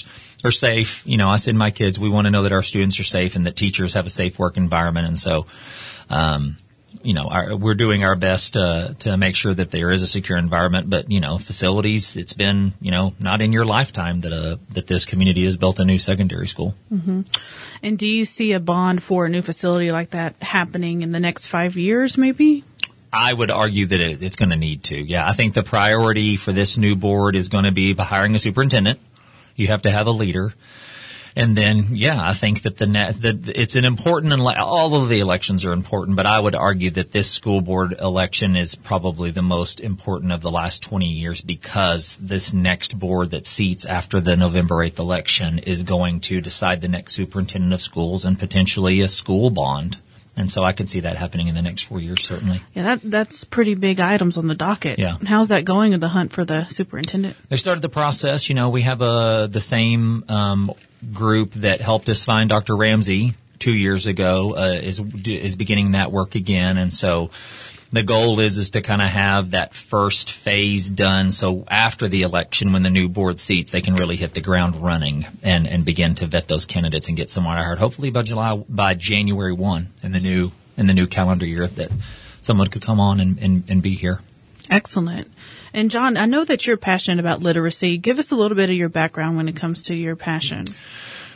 are 0.45 0.53
safe. 0.53 1.07
You 1.07 1.17
know, 1.17 1.29
I 1.29 1.37
send 1.37 1.59
my 1.59 1.71
kids. 1.71 1.99
We 1.99 2.11
want 2.11 2.27
to 2.27 2.31
know 2.31 2.43
that 2.43 2.53
our 2.53 2.63
students 2.63 3.01
are 3.01 3.05
safe 3.05 3.35
and 3.37 3.47
that 3.47 3.57
teachers 3.57 3.95
have 3.95 4.07
a 4.07 4.11
safe 4.11 4.39
work 4.39 4.57
environment. 4.57 5.07
And 5.07 5.19
so, 5.19 5.47
um, 6.09 6.57
you 7.03 7.13
know, 7.13 7.29
our, 7.29 7.57
we're 7.57 7.75
doing 7.75 8.05
our 8.05 8.17
best 8.17 8.57
uh, 8.57 8.95
to 9.01 9.17
make 9.17 9.37
sure 9.37 9.55
that 9.55 9.71
there 9.71 9.91
is 9.91 10.03
a 10.03 10.07
secure 10.07 10.39
environment. 10.39 10.91
But 10.91 11.11
you 11.11 11.21
know, 11.21 11.39
facilities. 11.39 12.17
It's 12.17 12.35
been 12.35 12.75
you 12.81 12.91
know 12.91 13.15
not 13.19 13.41
in 13.41 13.53
your 13.53 13.65
lifetime 13.65 14.21
that 14.21 14.33
uh, 14.33 14.57
that 14.71 14.87
this 14.87 15.07
community 15.07 15.45
has 15.45 15.57
built 15.57 15.81
a 15.81 15.85
new 15.85 15.99
secondary 15.99 16.47
school. 16.47 16.75
And 17.83 17.99
do 17.99 18.07
you 18.07 18.27
see 18.27 18.53
a 18.53 18.61
bond 18.61 19.03
for 19.03 19.27
a 19.27 19.29
new 19.29 19.43
facility 19.43 19.91
like 19.91 20.11
that 20.11 20.35
happening 20.43 21.03
in 21.03 21.13
the 21.13 21.21
next 21.21 21.47
five 21.47 21.77
years, 21.77 22.19
maybe? 22.19 22.65
I 23.13 23.33
would 23.33 23.51
argue 23.51 23.87
that 23.87 24.01
it, 24.01 24.23
it's 24.23 24.37
going 24.37 24.51
to 24.51 24.57
need 24.57 24.85
to. 24.85 24.97
Yeah, 24.97 25.29
I 25.29 25.33
think 25.33 25.55
the 25.55 25.63
priority 25.63 26.37
for 26.37 26.53
this 26.53 26.79
new 26.79 26.97
board 26.97 27.35
is 27.35 27.49
going 27.49 27.65
to 27.65 27.73
be 27.73 27.95
hiring 27.95 28.35
a 28.35 28.39
superintendent. 28.39 29.01
You 29.57 29.69
have 29.69 29.83
to 29.83 29.91
have 29.91 30.07
a 30.07 30.13
leader. 30.13 30.55
And 31.37 31.57
then, 31.57 31.89
yeah, 31.93 32.19
I 32.21 32.33
think 32.33 32.63
that 32.63 32.77
the 32.77 32.87
that 32.87 33.49
it's 33.55 33.77
an 33.77 33.85
important, 33.85 34.33
all 34.59 34.97
of 34.97 35.09
the 35.09 35.21
elections 35.21 35.65
are 35.65 35.73
important, 35.73 36.17
but 36.17 36.27
I 36.27 36.41
would 36.41 36.57
argue 36.57 36.91
that 36.91 37.13
this 37.13 37.31
school 37.31 37.61
board 37.61 37.95
election 38.01 38.57
is 38.57 38.75
probably 38.75 39.31
the 39.31 39.43
most 39.43 39.81
important 39.81 40.33
of 40.33 40.41
the 40.41 40.51
last 40.51 40.83
20 40.83 41.07
years 41.07 41.41
because 41.41 42.17
this 42.17 42.53
next 42.53 42.99
board 42.99 43.31
that 43.31 43.47
seats 43.47 43.87
after 43.87 44.21
the 44.21 44.37
November 44.37 44.77
8th 44.77 44.99
election 44.99 45.59
is 45.61 45.83
going 45.83 46.21
to 46.21 46.41
decide 46.41 46.81
the 46.81 46.89
next 46.89 47.13
superintendent 47.13 47.75
of 47.75 47.83
schools 47.83 48.25
and 48.25 48.39
potentially 48.39 49.01
a 49.01 49.09
school 49.09 49.51
bond. 49.51 49.99
And 50.41 50.51
so 50.51 50.65
I 50.65 50.73
could 50.73 50.89
see 50.89 51.01
that 51.01 51.19
happening 51.19 51.49
in 51.49 51.55
the 51.55 51.61
next 51.61 51.83
four 51.83 52.01
years, 52.01 52.25
certainly. 52.25 52.63
Yeah, 52.75 52.83
that 52.83 53.01
that's 53.05 53.45
pretty 53.45 53.75
big 53.75 54.01
items 54.01 54.39
on 54.39 54.47
the 54.47 54.55
docket. 54.55 54.99
Yeah. 54.99 55.19
How's 55.25 55.49
that 55.49 55.67
going 55.67 55.93
in 55.93 56.01
the 56.01 56.09
hunt 56.09 56.33
for 56.33 56.47
the 56.47 56.67
superintendent? 56.69 57.37
They 57.51 57.57
started 57.57 57.83
the 57.83 57.91
process. 57.91 58.49
You 58.49 58.55
know, 58.55 58.71
we 58.71 58.83
have 58.83 59.03
a 59.03 59.49
the 59.51 59.61
same 59.61 60.25
um, 60.29 60.73
group 61.13 61.53
that 61.53 61.83
helped 61.83 62.09
us 62.09 62.25
find 62.25 62.49
Dr. 62.49 62.75
Ramsey 62.75 63.35
two 63.59 63.75
years 63.75 64.07
ago 64.07 64.57
uh, 64.57 64.81
is 64.83 64.99
is 65.27 65.57
beginning 65.57 65.93
that 65.93 66.11
work 66.11 66.35
again, 66.35 66.79
and 66.79 66.91
so 66.91 67.31
the 67.93 68.03
goal 68.03 68.41
is 68.41 68.59
is 68.59 68.71
to 68.71 68.83
kind 68.83 69.03
of 69.03 69.09
have 69.09 69.51
that 69.51 69.75
first 69.75 70.31
phase 70.31 70.89
done. 70.89 71.31
So 71.31 71.65
after 71.69 72.09
the 72.09 72.23
election, 72.23 72.73
when 72.73 72.83
the 72.83 72.91
new 72.91 73.09
board 73.09 73.41
seats, 73.41 73.73
they 73.73 73.81
can 73.81 73.95
really 73.95 74.17
hit 74.17 74.35
the 74.35 74.41
ground 74.41 74.77
running 74.77 75.27
and 75.43 75.67
and 75.67 75.85
begin 75.85 76.15
to 76.17 76.27
vet 76.27 76.49
those 76.49 76.67
candidates 76.67 77.09
and 77.09 77.17
get 77.17 77.31
someone 77.31 77.59
I 77.59 77.65
heard 77.65 77.79
Hopefully 77.79 78.11
by 78.11 78.23
July 78.23 78.57
by 78.69 78.95
January 78.95 79.53
one 79.53 79.89
in 80.03 80.13
the 80.13 80.21
new 80.21 80.53
in 80.77 80.87
the 80.87 80.95
new 80.95 81.07
calendar 81.07 81.47
year 81.47 81.67
that 81.67 81.91
someone 82.41 82.69
could 82.69 82.83
come 82.83 83.01
on 83.01 83.21
and, 83.21 83.39
and, 83.39 83.65
and 83.69 83.83
be 83.83 83.95
here. 83.95 84.21
Excellent. 84.71 85.31
And 85.75 85.91
John, 85.91 86.17
I 86.17 86.27
know 86.27 86.45
that 86.45 86.67
you're 86.67 86.77
passionate 86.77 87.21
about 87.21 87.43
literacy. 87.43 87.99
Give 87.99 88.19
us 88.19 88.31
a 88.31 88.37
little 88.37 88.57
bit 88.57 88.71
of 88.71 88.77
your 88.77 88.89
background 88.89 89.37
when 89.37 89.49
it 89.49 89.57
comes 89.57 89.83
to 89.83 89.95
your 89.95 90.17
passion. 90.17 90.65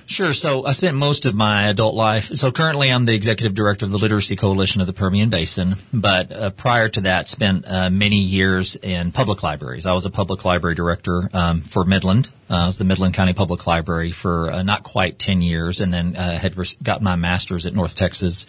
Sure. 0.07 0.33
So 0.33 0.67
I 0.67 0.73
spent 0.73 0.97
most 0.97 1.25
of 1.25 1.35
my 1.35 1.69
adult 1.69 1.95
life. 1.95 2.27
So 2.35 2.53
currently, 2.53 2.91
I'm 2.91 3.07
the 3.07 3.15
executive 3.15 3.55
director 3.55 3.87
of 3.87 3.91
the 3.91 3.99
Literacy 3.99 4.37
Coalition 4.37 4.81
of 4.81 4.87
the 4.87 4.93
Permian 4.93 5.31
Basin. 5.31 5.77
But 5.93 6.33
uh, 6.33 6.51
prior 6.51 6.89
to 6.91 7.01
that, 7.03 7.27
spent 7.29 7.65
uh, 7.67 7.91
many 7.91 8.19
years 8.19 8.77
in 8.77 9.13
public 9.13 9.43
libraries. 9.43 9.87
I 9.87 9.93
was 9.93 10.07
a 10.07 10.11
public 10.11 10.45
library 10.45 10.75
director 10.75 11.31
um, 11.33 11.63
for 11.63 11.85
Midland. 11.85 12.31
Uh, 12.55 12.67
was 12.67 12.79
the 12.79 12.85
Midland 12.85 13.15
County 13.15 13.33
Public 13.33 13.67
Library 13.67 14.13
for 14.13 14.49
uh, 14.49 14.63
not 14.63 14.85
quite 14.85 15.19
ten 15.19 15.43
years, 15.43 15.81
and 15.81 15.93
then 15.93 16.15
uh, 16.15 16.39
had 16.39 16.55
got 16.81 17.03
my 17.03 17.17
master's 17.17 17.67
at 17.67 17.75
North 17.75 17.97
Texas, 17.97 18.47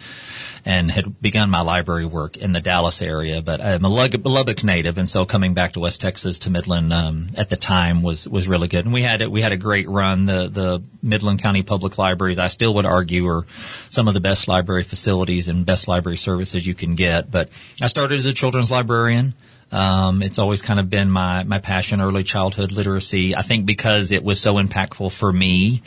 and 0.64 0.92
had 0.92 1.20
begun 1.20 1.50
my 1.50 1.60
library 1.60 2.06
work 2.06 2.36
in 2.36 2.52
the 2.52 2.60
Dallas 2.60 3.02
area. 3.02 3.42
But 3.42 3.60
I'm 3.60 3.84
a 3.84 3.88
Lubbock 3.88 4.62
native, 4.62 4.96
and 4.96 5.08
so 5.08 5.26
coming 5.26 5.54
back 5.54 5.72
to 5.72 5.80
West 5.80 6.00
Texas 6.00 6.38
to 6.40 6.50
Midland 6.50 6.92
um, 6.92 7.30
at 7.36 7.48
the 7.48 7.56
time 7.56 8.02
was 8.02 8.28
was 8.28 8.46
really 8.46 8.68
good. 8.68 8.84
And 8.84 8.94
we 8.94 9.02
had 9.02 9.26
we 9.26 9.42
had 9.42 9.50
a 9.50 9.56
great 9.56 9.88
run. 9.88 10.26
The 10.26 10.48
the 10.48 10.82
Midland 11.02 11.42
County 11.42 11.64
Public 11.64 11.98
Libraries, 11.98 12.38
I 12.38 12.46
still 12.46 12.74
would 12.74 12.86
argue, 12.86 13.26
are 13.26 13.44
some 13.90 14.06
of 14.06 14.14
the 14.14 14.20
best 14.20 14.46
library 14.46 14.84
facilities 14.84 15.48
and 15.48 15.66
best 15.66 15.88
library 15.88 16.16
services 16.16 16.64
you 16.64 16.74
can 16.74 16.94
get. 16.94 17.28
But 17.28 17.48
I 17.82 17.88
started 17.88 18.14
as 18.14 18.26
a 18.26 18.32
children's 18.32 18.70
librarian. 18.70 19.34
Um, 19.72 20.22
it's 20.22 20.38
always 20.38 20.62
kind 20.62 20.78
of 20.78 20.88
been 20.88 21.10
my 21.10 21.44
my 21.44 21.58
passion, 21.58 22.00
early 22.00 22.22
childhood 22.22 22.72
literacy. 22.72 23.34
I 23.34 23.42
think 23.42 23.66
because 23.66 24.12
it 24.12 24.22
was 24.22 24.40
so 24.40 24.54
impactful 24.54 25.12
for 25.12 25.32
me. 25.32 25.82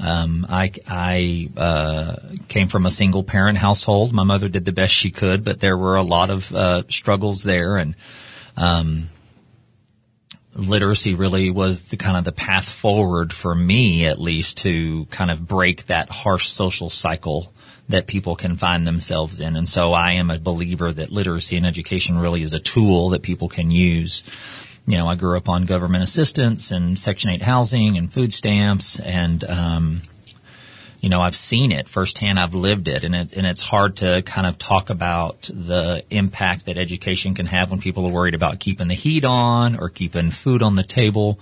Um, 0.00 0.44
I, 0.48 0.72
I 0.88 1.50
uh, 1.56 2.16
came 2.48 2.66
from 2.66 2.84
a 2.84 2.90
single 2.90 3.22
parent 3.22 3.58
household. 3.58 4.12
My 4.12 4.24
mother 4.24 4.48
did 4.48 4.64
the 4.64 4.72
best 4.72 4.92
she 4.92 5.12
could, 5.12 5.44
but 5.44 5.60
there 5.60 5.78
were 5.78 5.94
a 5.94 6.02
lot 6.02 6.30
of 6.30 6.52
uh, 6.52 6.82
struggles 6.88 7.44
there, 7.44 7.76
and 7.76 7.94
um, 8.56 9.08
literacy 10.52 11.14
really 11.14 11.48
was 11.48 11.82
the 11.82 11.96
kind 11.96 12.16
of 12.16 12.24
the 12.24 12.32
path 12.32 12.68
forward 12.68 13.32
for 13.32 13.54
me, 13.54 14.06
at 14.06 14.20
least, 14.20 14.58
to 14.58 15.06
kind 15.06 15.30
of 15.30 15.46
break 15.46 15.86
that 15.86 16.10
harsh 16.10 16.48
social 16.48 16.90
cycle 16.90 17.53
that 17.88 18.06
people 18.06 18.34
can 18.34 18.56
find 18.56 18.86
themselves 18.86 19.40
in. 19.40 19.56
And 19.56 19.68
so 19.68 19.92
I 19.92 20.12
am 20.12 20.30
a 20.30 20.38
believer 20.38 20.92
that 20.92 21.12
literacy 21.12 21.56
and 21.56 21.66
education 21.66 22.18
really 22.18 22.42
is 22.42 22.52
a 22.52 22.60
tool 22.60 23.10
that 23.10 23.22
people 23.22 23.48
can 23.48 23.70
use. 23.70 24.22
You 24.86 24.96
know, 24.96 25.06
I 25.06 25.14
grew 25.14 25.36
up 25.36 25.48
on 25.48 25.64
government 25.66 26.04
assistance 26.04 26.70
and 26.70 26.98
Section 26.98 27.30
8 27.30 27.42
housing 27.42 27.96
and 27.96 28.12
food 28.12 28.32
stamps 28.32 29.00
and, 29.00 29.44
um, 29.44 30.02
you 31.04 31.10
know, 31.10 31.20
I've 31.20 31.36
seen 31.36 31.70
it 31.70 31.86
firsthand. 31.86 32.40
I've 32.40 32.54
lived 32.54 32.88
it, 32.88 33.04
and 33.04 33.14
it, 33.14 33.34
and 33.34 33.46
it's 33.46 33.60
hard 33.60 33.96
to 33.96 34.22
kind 34.22 34.46
of 34.46 34.56
talk 34.56 34.88
about 34.88 35.50
the 35.52 36.02
impact 36.08 36.64
that 36.64 36.78
education 36.78 37.34
can 37.34 37.44
have 37.44 37.70
when 37.70 37.78
people 37.78 38.06
are 38.06 38.10
worried 38.10 38.32
about 38.32 38.58
keeping 38.58 38.88
the 38.88 38.94
heat 38.94 39.26
on 39.26 39.78
or 39.78 39.90
keeping 39.90 40.30
food 40.30 40.62
on 40.62 40.76
the 40.76 40.82
table. 40.82 41.38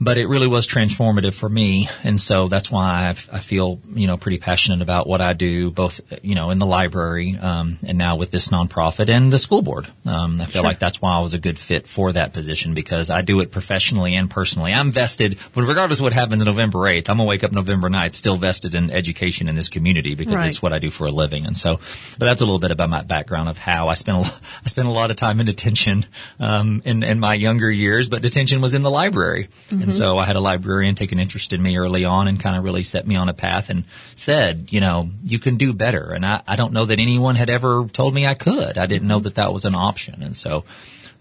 But 0.00 0.16
it 0.16 0.28
really 0.28 0.46
was 0.46 0.68
transformative 0.68 1.34
for 1.34 1.48
me, 1.48 1.88
and 2.04 2.20
so 2.20 2.46
that's 2.46 2.70
why 2.70 3.08
I've, 3.08 3.28
I 3.32 3.40
feel 3.40 3.80
you 3.94 4.06
know 4.06 4.16
pretty 4.16 4.38
passionate 4.38 4.80
about 4.80 5.08
what 5.08 5.20
I 5.20 5.32
do, 5.32 5.72
both 5.72 6.00
you 6.22 6.36
know 6.36 6.50
in 6.50 6.60
the 6.60 6.66
library 6.66 7.36
um, 7.36 7.78
and 7.84 7.98
now 7.98 8.14
with 8.14 8.30
this 8.30 8.46
nonprofit 8.48 9.08
and 9.10 9.32
the 9.32 9.38
school 9.38 9.60
board. 9.60 9.88
Um, 10.06 10.40
I 10.40 10.46
feel 10.46 10.62
like 10.62 10.78
that's 10.78 11.02
why 11.02 11.16
I 11.16 11.20
was 11.20 11.34
a 11.34 11.38
good 11.38 11.58
fit 11.58 11.88
for 11.88 12.12
that 12.12 12.32
position 12.32 12.74
because 12.74 13.10
I 13.10 13.22
do 13.22 13.40
it 13.40 13.50
professionally 13.50 14.14
and 14.14 14.30
personally. 14.30 14.72
I'm 14.72 14.92
vested, 14.92 15.36
but 15.52 15.64
regardless 15.64 15.98
of 15.98 16.04
what 16.04 16.12
happens 16.12 16.44
November 16.44 16.78
8th, 16.78 17.08
I'm 17.08 17.16
gonna 17.16 17.24
wake 17.24 17.42
up 17.42 17.50
November 17.50 17.88
9th 17.90 18.14
still 18.14 18.36
vested 18.36 18.76
in 18.76 18.92
education 18.92 19.48
in 19.48 19.56
this 19.56 19.68
community 19.68 20.14
because 20.14 20.34
Right. 20.34 20.46
it's 20.46 20.62
what 20.62 20.72
I 20.72 20.78
do 20.78 20.90
for 20.90 21.08
a 21.08 21.10
living. 21.10 21.44
And 21.44 21.56
so, 21.56 21.80
but 22.18 22.26
that's 22.26 22.40
a 22.40 22.44
little 22.44 22.60
bit 22.60 22.70
about 22.70 22.88
my 22.88 23.02
background 23.02 23.48
of 23.48 23.58
how 23.58 23.88
I 23.88 23.94
spent 23.94 24.18
a, 24.24 24.32
I 24.64 24.68
spent 24.68 24.86
a 24.86 24.92
lot 24.92 25.10
of 25.10 25.16
time 25.16 25.40
in 25.40 25.46
detention 25.46 26.06
um, 26.38 26.82
in, 26.84 27.02
in 27.02 27.18
my 27.18 27.34
younger 27.34 27.68
years, 27.68 28.08
but 28.08 28.22
detention 28.22 28.60
was 28.60 28.74
in 28.74 28.82
the 28.82 28.90
library. 28.92 29.48
And 29.88 29.94
so 29.94 30.18
I 30.18 30.24
had 30.24 30.36
a 30.36 30.40
librarian 30.40 30.94
take 30.94 31.12
an 31.12 31.18
interest 31.18 31.52
in 31.52 31.62
me 31.62 31.76
early 31.78 32.04
on 32.04 32.28
and 32.28 32.38
kind 32.38 32.56
of 32.56 32.64
really 32.64 32.82
set 32.82 33.06
me 33.06 33.16
on 33.16 33.28
a 33.28 33.34
path 33.34 33.70
and 33.70 33.84
said, 34.14 34.68
you 34.70 34.80
know, 34.80 35.10
you 35.24 35.38
can 35.38 35.56
do 35.56 35.72
better. 35.72 36.12
And 36.12 36.26
I, 36.26 36.42
I 36.46 36.56
don't 36.56 36.72
know 36.72 36.84
that 36.84 37.00
anyone 37.00 37.36
had 37.36 37.48
ever 37.48 37.86
told 37.86 38.14
me 38.14 38.26
I 38.26 38.34
could. 38.34 38.76
I 38.76 38.86
didn't 38.86 39.08
know 39.08 39.20
that 39.20 39.36
that 39.36 39.52
was 39.52 39.64
an 39.64 39.74
option. 39.74 40.22
And 40.22 40.36
so 40.36 40.64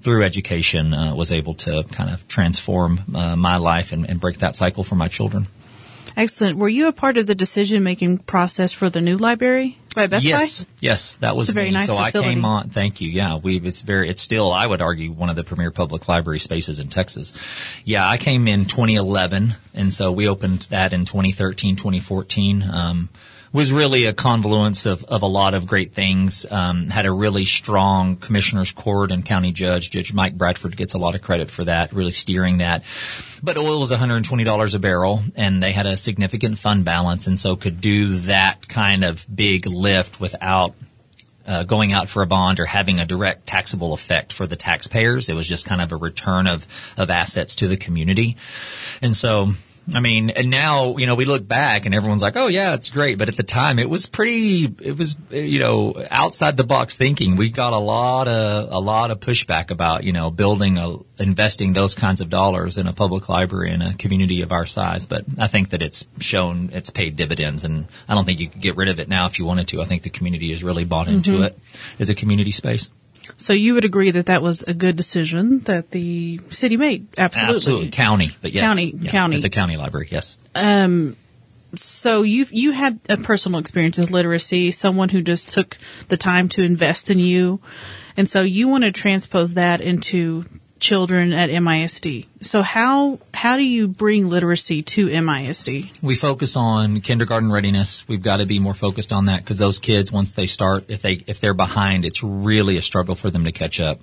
through 0.01 0.23
education, 0.23 0.93
uh, 0.93 1.15
was 1.15 1.31
able 1.31 1.53
to 1.55 1.83
kind 1.91 2.09
of 2.09 2.27
transform 2.27 2.99
uh, 3.15 3.35
my 3.35 3.57
life 3.57 3.93
and, 3.93 4.09
and 4.09 4.19
break 4.19 4.39
that 4.39 4.55
cycle 4.55 4.83
for 4.83 4.95
my 4.95 5.07
children. 5.07 5.47
Excellent. 6.15 6.57
Were 6.57 6.69
you 6.69 6.87
a 6.87 6.93
part 6.93 7.17
of 7.17 7.27
the 7.27 7.35
decision 7.35 7.83
making 7.83 8.19
process 8.19 8.73
for 8.73 8.89
the 8.89 9.01
new 9.01 9.17
library? 9.17 9.77
By 9.97 10.07
Best 10.07 10.25
yes, 10.25 10.63
Buy? 10.63 10.69
Yes, 10.79 11.15
that 11.15 11.35
was 11.35 11.49
It's 11.49 11.51
a 11.51 11.53
very 11.55 11.67
me. 11.67 11.73
nice 11.73 11.87
so 11.87 11.97
facility. 11.97 12.29
I 12.29 12.33
came 12.33 12.45
on. 12.45 12.69
Thank 12.69 13.01
you. 13.01 13.09
Yeah, 13.09 13.35
we. 13.35 13.57
It's 13.57 13.81
very. 13.81 14.09
It's 14.09 14.21
still. 14.21 14.51
I 14.51 14.65
would 14.65 14.81
argue 14.81 15.11
one 15.11 15.29
of 15.29 15.35
the 15.35 15.43
premier 15.43 15.71
public 15.71 16.07
library 16.07 16.39
spaces 16.39 16.79
in 16.79 16.87
Texas. 16.87 17.33
Yeah, 17.83 18.07
I 18.07 18.17
came 18.17 18.47
in 18.47 18.65
2011, 18.65 19.55
and 19.73 19.91
so 19.91 20.11
we 20.11 20.27
opened 20.27 20.61
that 20.69 20.93
in 20.93 21.05
2013, 21.05 21.75
2014. 21.75 22.63
Um, 22.71 23.09
was 23.53 23.71
really 23.71 24.05
a 24.05 24.13
confluence 24.13 24.85
of, 24.85 25.03
of 25.05 25.21
a 25.21 25.27
lot 25.27 25.53
of 25.53 25.67
great 25.67 25.93
things. 25.93 26.45
Um, 26.49 26.89
had 26.89 27.05
a 27.05 27.11
really 27.11 27.45
strong 27.45 28.17
commissioner's 28.17 28.71
court 28.71 29.11
and 29.11 29.25
county 29.25 29.51
judge. 29.51 29.89
Judge 29.89 30.13
Mike 30.13 30.37
Bradford 30.37 30.75
gets 30.75 30.93
a 30.93 30.97
lot 30.97 31.15
of 31.15 31.21
credit 31.21 31.49
for 31.49 31.65
that, 31.65 31.93
really 31.93 32.11
steering 32.11 32.59
that. 32.59 32.83
But 33.41 33.57
oil 33.57 33.79
was 33.79 33.91
$120 33.91 34.75
a 34.75 34.79
barrel, 34.79 35.21
and 35.35 35.61
they 35.61 35.71
had 35.71 35.85
a 35.85 35.95
significant 35.97 36.57
fund 36.57 36.85
balance, 36.85 37.27
and 37.27 37.37
so 37.37 37.55
could 37.55 37.81
do 37.81 38.19
that 38.21 38.67
kind 38.67 39.03
of 39.03 39.25
big 39.33 39.67
lift 39.67 40.19
without 40.19 40.73
uh, 41.45 41.63
going 41.63 41.93
out 41.93 42.09
for 42.09 42.21
a 42.21 42.27
bond 42.27 42.59
or 42.59 42.65
having 42.65 42.99
a 42.99 43.05
direct 43.05 43.47
taxable 43.47 43.93
effect 43.93 44.33
for 44.33 44.45
the 44.45 44.57
taxpayers. 44.57 45.29
It 45.29 45.33
was 45.33 45.47
just 45.47 45.65
kind 45.65 45.81
of 45.81 45.91
a 45.93 45.95
return 45.95 46.45
of, 46.45 46.67
of 46.97 47.09
assets 47.09 47.55
to 47.57 47.67
the 47.67 47.77
community. 47.77 48.35
And 49.01 49.15
so, 49.15 49.53
I 49.93 50.01
mean, 50.01 50.31
and 50.31 50.49
now, 50.49 50.97
you 50.97 51.05
know, 51.05 51.15
we 51.15 51.23
look 51.23 51.47
back 51.47 51.85
and 51.85 51.95
everyone's 51.95 52.21
like, 52.21 52.35
oh 52.35 52.47
yeah, 52.47 52.73
it's 52.73 52.89
great. 52.89 53.17
But 53.17 53.29
at 53.29 53.37
the 53.37 53.43
time 53.43 53.79
it 53.79 53.89
was 53.89 54.05
pretty, 54.05 54.65
it 54.81 54.97
was, 54.97 55.17
you 55.31 55.59
know, 55.59 56.05
outside 56.11 56.57
the 56.57 56.65
box 56.65 56.97
thinking. 56.97 57.37
We 57.37 57.49
got 57.49 57.71
a 57.71 57.77
lot 57.77 58.27
of, 58.27 58.71
a 58.71 58.79
lot 58.79 59.11
of 59.11 59.19
pushback 59.21 59.71
about, 59.71 60.03
you 60.03 60.11
know, 60.11 60.29
building 60.29 60.77
a, 60.77 60.97
investing 61.19 61.73
those 61.73 61.95
kinds 61.95 62.19
of 62.19 62.29
dollars 62.29 62.77
in 62.77 62.87
a 62.87 62.93
public 62.93 63.29
library 63.29 63.71
in 63.71 63.81
a 63.81 63.93
community 63.93 64.41
of 64.41 64.51
our 64.51 64.65
size. 64.65 65.07
But 65.07 65.23
I 65.39 65.47
think 65.47 65.69
that 65.69 65.81
it's 65.81 66.05
shown, 66.19 66.69
it's 66.73 66.89
paid 66.89 67.15
dividends 67.15 67.63
and 67.63 67.87
I 68.09 68.15
don't 68.15 68.25
think 68.25 68.41
you 68.41 68.49
could 68.49 68.61
get 68.61 68.75
rid 68.75 68.89
of 68.89 68.99
it 68.99 69.07
now 69.07 69.25
if 69.25 69.39
you 69.39 69.45
wanted 69.45 69.69
to. 69.69 69.81
I 69.81 69.85
think 69.85 70.03
the 70.03 70.09
community 70.09 70.51
has 70.51 70.63
really 70.63 70.85
bought 70.85 71.07
into 71.07 71.31
mm-hmm. 71.31 71.43
it 71.43 71.59
as 71.97 72.09
a 72.09 72.15
community 72.15 72.51
space. 72.51 72.91
So 73.37 73.53
you 73.53 73.73
would 73.73 73.85
agree 73.85 74.11
that 74.11 74.27
that 74.27 74.41
was 74.41 74.63
a 74.63 74.73
good 74.73 74.95
decision 74.95 75.59
that 75.61 75.91
the 75.91 76.39
city 76.49 76.77
made? 76.77 77.07
Absolutely. 77.17 77.55
Absolutely. 77.55 77.89
County, 77.89 78.31
but 78.41 78.51
yes. 78.51 78.63
County, 78.63 78.95
Yeah, 78.97 79.11
county. 79.11 79.35
It's 79.35 79.45
a 79.45 79.49
county 79.49 79.77
library, 79.77 80.07
yes. 80.11 80.37
Um, 80.55 81.17
so 81.75 82.23
you 82.23 82.45
you 82.49 82.71
had 82.71 82.99
a 83.09 83.17
personal 83.17 83.59
experience 83.59 83.97
with 83.97 84.09
literacy, 84.09 84.71
someone 84.71 85.09
who 85.09 85.21
just 85.21 85.49
took 85.49 85.77
the 86.07 86.17
time 86.17 86.47
to 86.49 86.63
invest 86.63 87.11
in 87.11 87.19
you, 87.19 87.59
and 88.15 88.27
so 88.27 88.41
you 88.41 88.67
want 88.67 88.85
to 88.85 88.91
transpose 88.91 89.55
that 89.55 89.81
into 89.81 90.45
children 90.79 91.33
at 91.33 91.49
MISD. 91.49 92.25
So 92.41 92.61
how 92.61 93.19
how 93.33 93.57
do 93.57 93.63
you 93.63 93.87
bring 93.87 94.27
literacy 94.27 94.83
to 94.83 95.07
MISD? 95.07 96.01
We 96.01 96.15
focus 96.15 96.55
on 96.55 97.01
kindergarten 97.01 97.51
readiness. 97.51 98.07
We've 98.07 98.21
got 98.21 98.37
to 98.37 98.45
be 98.45 98.59
more 98.59 98.73
focused 98.73 99.11
on 99.11 99.25
that 99.25 99.43
because 99.43 99.57
those 99.57 99.79
kids, 99.79 100.11
once 100.11 100.31
they 100.31 100.47
start, 100.47 100.85
if 100.87 101.01
they 101.01 101.23
if 101.27 101.39
they're 101.39 101.53
behind, 101.53 102.05
it's 102.05 102.23
really 102.23 102.77
a 102.77 102.81
struggle 102.81 103.15
for 103.15 103.29
them 103.29 103.45
to 103.45 103.51
catch 103.51 103.79
up. 103.79 103.99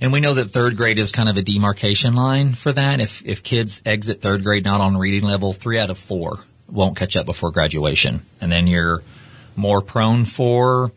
And 0.00 0.12
we 0.12 0.20
know 0.20 0.34
that 0.34 0.46
third 0.46 0.76
grade 0.76 0.98
is 0.98 1.12
kind 1.12 1.28
of 1.28 1.38
a 1.38 1.42
demarcation 1.42 2.14
line 2.14 2.54
for 2.54 2.72
that. 2.72 3.00
If 3.00 3.24
if 3.24 3.42
kids 3.42 3.82
exit 3.86 4.20
third 4.20 4.42
grade 4.42 4.64
not 4.64 4.80
on 4.80 4.96
reading 4.96 5.22
level, 5.22 5.52
three 5.52 5.78
out 5.78 5.90
of 5.90 5.98
four 5.98 6.44
won't 6.68 6.96
catch 6.96 7.16
up 7.16 7.26
before 7.26 7.50
graduation, 7.50 8.22
and 8.40 8.50
then 8.50 8.66
you're 8.66 9.02
more 9.54 9.80
prone 9.80 10.24
for 10.24 10.90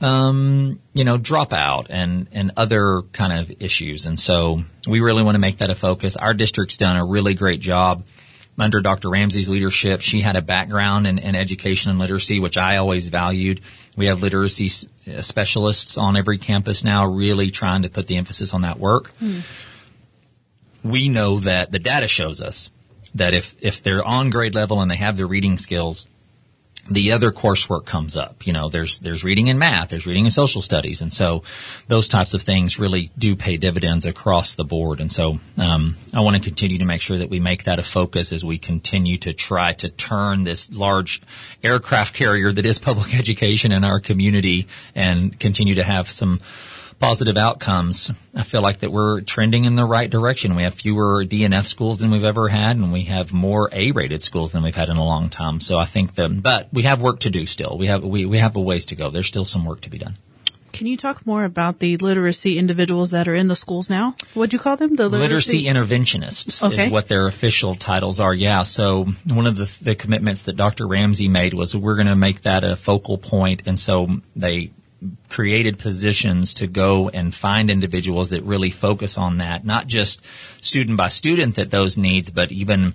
um, 0.00 0.80
you 0.92 1.04
know, 1.04 1.18
dropout 1.18 1.86
and, 1.90 2.26
and 2.32 2.52
other 2.56 3.02
kind 3.12 3.32
of 3.32 3.62
issues. 3.62 4.06
And 4.06 4.18
so 4.18 4.64
we 4.88 5.00
really 5.00 5.22
want 5.22 5.34
to 5.34 5.40
make 5.40 5.58
that 5.58 5.70
a 5.70 5.74
focus. 5.74 6.16
Our 6.16 6.34
district's 6.34 6.78
done 6.78 6.96
a 6.96 7.04
really 7.04 7.34
great 7.34 7.60
job 7.60 8.04
under 8.58 8.80
Dr. 8.80 9.10
Ramsey's 9.10 9.48
leadership. 9.48 10.00
She 10.00 10.20
had 10.20 10.36
a 10.36 10.42
background 10.42 11.06
in, 11.06 11.18
in 11.18 11.34
education 11.34 11.90
and 11.90 11.98
literacy, 11.98 12.40
which 12.40 12.56
I 12.56 12.76
always 12.76 13.08
valued. 13.08 13.60
We 13.96 14.06
have 14.06 14.22
literacy 14.22 14.68
specialists 15.20 15.98
on 15.98 16.16
every 16.16 16.38
campus 16.38 16.84
now 16.84 17.06
really 17.06 17.50
trying 17.50 17.82
to 17.82 17.88
put 17.88 18.06
the 18.06 18.16
emphasis 18.16 18.54
on 18.54 18.62
that 18.62 18.78
work. 18.78 19.12
We 20.82 21.08
know 21.08 21.38
that 21.40 21.72
the 21.72 21.78
data 21.78 22.08
shows 22.08 22.40
us 22.40 22.70
that 23.14 23.34
if, 23.34 23.56
if 23.60 23.82
they're 23.82 24.04
on 24.04 24.30
grade 24.30 24.54
level 24.54 24.80
and 24.80 24.90
they 24.90 24.96
have 24.96 25.16
the 25.16 25.26
reading 25.26 25.58
skills, 25.58 26.06
the 26.90 27.12
other 27.12 27.30
coursework 27.30 27.86
comes 27.86 28.16
up. 28.16 28.46
You 28.46 28.52
know, 28.52 28.68
there's 28.68 28.98
there's 28.98 29.22
reading 29.22 29.46
in 29.46 29.58
math, 29.58 29.90
there's 29.90 30.06
reading 30.06 30.24
in 30.24 30.30
social 30.30 30.60
studies, 30.60 31.00
and 31.00 31.12
so 31.12 31.44
those 31.86 32.08
types 32.08 32.34
of 32.34 32.42
things 32.42 32.78
really 32.78 33.10
do 33.16 33.36
pay 33.36 33.56
dividends 33.56 34.04
across 34.04 34.54
the 34.54 34.64
board. 34.64 35.00
And 35.00 35.10
so 35.10 35.38
um, 35.58 35.96
I 36.12 36.20
want 36.20 36.36
to 36.36 36.42
continue 36.42 36.78
to 36.78 36.84
make 36.84 37.00
sure 37.00 37.18
that 37.18 37.30
we 37.30 37.38
make 37.38 37.64
that 37.64 37.78
a 37.78 37.82
focus 37.82 38.32
as 38.32 38.44
we 38.44 38.58
continue 38.58 39.16
to 39.18 39.32
try 39.32 39.72
to 39.74 39.88
turn 39.88 40.42
this 40.42 40.72
large 40.72 41.22
aircraft 41.62 42.14
carrier 42.14 42.50
that 42.50 42.66
is 42.66 42.78
public 42.78 43.14
education 43.18 43.70
in 43.72 43.84
our 43.84 44.00
community 44.00 44.66
and 44.94 45.38
continue 45.38 45.76
to 45.76 45.84
have 45.84 46.10
some 46.10 46.40
positive 47.00 47.36
outcomes. 47.36 48.12
I 48.34 48.44
feel 48.44 48.60
like 48.60 48.80
that 48.80 48.92
we're 48.92 49.22
trending 49.22 49.64
in 49.64 49.74
the 49.74 49.84
right 49.84 50.08
direction. 50.08 50.54
We 50.54 50.62
have 50.62 50.74
fewer 50.74 51.24
DNF 51.24 51.66
schools 51.66 51.98
than 51.98 52.10
we've 52.10 52.22
ever 52.24 52.48
had, 52.48 52.76
and 52.76 52.92
we 52.92 53.02
have 53.04 53.32
more 53.32 53.68
A-rated 53.72 54.22
schools 54.22 54.52
than 54.52 54.62
we've 54.62 54.76
had 54.76 54.88
in 54.90 54.96
a 54.98 55.04
long 55.04 55.30
time. 55.30 55.60
So 55.60 55.78
I 55.78 55.86
think 55.86 56.14
that, 56.14 56.42
but 56.42 56.68
we 56.72 56.82
have 56.82 57.00
work 57.00 57.20
to 57.20 57.30
do 57.30 57.46
still. 57.46 57.76
We 57.78 57.86
have 57.88 58.04
we 58.04 58.26
we 58.26 58.38
have 58.38 58.54
a 58.54 58.60
ways 58.60 58.86
to 58.86 58.94
go. 58.94 59.10
There's 59.10 59.26
still 59.26 59.44
some 59.46 59.64
work 59.64 59.80
to 59.80 59.90
be 59.90 59.98
done. 59.98 60.14
Can 60.72 60.86
you 60.86 60.96
talk 60.96 61.26
more 61.26 61.42
about 61.42 61.80
the 61.80 61.96
literacy 61.96 62.56
individuals 62.56 63.10
that 63.10 63.26
are 63.26 63.34
in 63.34 63.48
the 63.48 63.56
schools 63.56 63.90
now? 63.90 64.14
What'd 64.34 64.52
you 64.52 64.60
call 64.60 64.76
them? 64.76 64.94
The 64.94 65.08
Literacy 65.08 65.64
interventionists 65.64 66.64
Okay. 66.64 66.84
is 66.84 66.90
what 66.90 67.08
their 67.08 67.26
official 67.26 67.74
titles 67.74 68.20
are. 68.20 68.32
Yeah. 68.32 68.62
So 68.62 69.06
one 69.26 69.48
of 69.48 69.56
the, 69.56 69.68
the 69.82 69.96
commitments 69.96 70.42
that 70.42 70.54
Dr. 70.56 70.86
Ramsey 70.86 71.26
made 71.28 71.54
was 71.54 71.76
we're 71.76 71.96
going 71.96 72.06
to 72.06 72.14
make 72.14 72.42
that 72.42 72.62
a 72.62 72.76
focal 72.76 73.18
point, 73.18 73.64
and 73.66 73.76
so 73.80 74.20
they 74.36 74.70
created 75.28 75.78
positions 75.78 76.54
to 76.54 76.66
go 76.66 77.08
and 77.08 77.34
find 77.34 77.70
individuals 77.70 78.30
that 78.30 78.42
really 78.42 78.70
focus 78.70 79.16
on 79.16 79.38
that, 79.38 79.64
not 79.64 79.86
just 79.86 80.22
student 80.62 80.96
by 80.96 81.08
student 81.08 81.56
that 81.56 81.70
those 81.70 81.96
needs, 81.96 82.30
but 82.30 82.52
even 82.52 82.94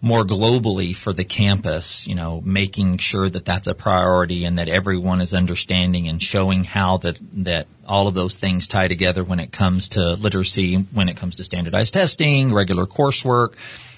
more 0.00 0.24
globally 0.24 0.94
for 0.94 1.12
the 1.12 1.24
campus, 1.24 2.06
you 2.06 2.14
know, 2.14 2.42
making 2.44 2.98
sure 2.98 3.28
that 3.28 3.44
that's 3.44 3.66
a 3.66 3.74
priority 3.74 4.44
and 4.44 4.58
that 4.58 4.68
everyone 4.68 5.20
is 5.20 5.34
understanding 5.34 6.06
and 6.08 6.22
showing 6.22 6.64
how 6.64 6.98
that, 6.98 7.18
that 7.32 7.66
all 7.86 8.06
of 8.06 8.14
those 8.14 8.36
things 8.36 8.68
tie 8.68 8.88
together 8.88 9.24
when 9.24 9.40
it 9.40 9.52
comes 9.52 9.88
to 9.90 10.12
literacy, 10.14 10.76
when 10.92 11.08
it 11.08 11.16
comes 11.16 11.36
to 11.36 11.44
standardized 11.44 11.94
testing, 11.94 12.52
regular 12.52 12.86
coursework, 12.86 13.54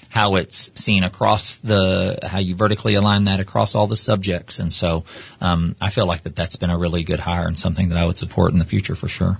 how 0.09 0.35
it's 0.35 0.71
seen 0.75 1.03
across 1.03 1.57
the, 1.57 2.17
how 2.23 2.39
you 2.39 2.55
vertically 2.55 2.95
align 2.95 3.25
that 3.25 3.39
across 3.39 3.75
all 3.75 3.87
the 3.87 3.95
subjects. 3.95 4.59
And 4.59 4.73
so, 4.73 5.03
um, 5.39 5.75
I 5.79 5.89
feel 5.91 6.05
like 6.07 6.23
that 6.23 6.35
that's 6.35 6.55
been 6.55 6.71
a 6.71 6.77
really 6.77 7.03
good 7.03 7.19
hire 7.19 7.47
and 7.47 7.57
something 7.59 7.89
that 7.89 7.97
I 7.97 8.05
would 8.05 8.17
support 8.17 8.51
in 8.51 8.59
the 8.59 8.65
future 8.65 8.95
for 8.95 9.07
sure. 9.07 9.39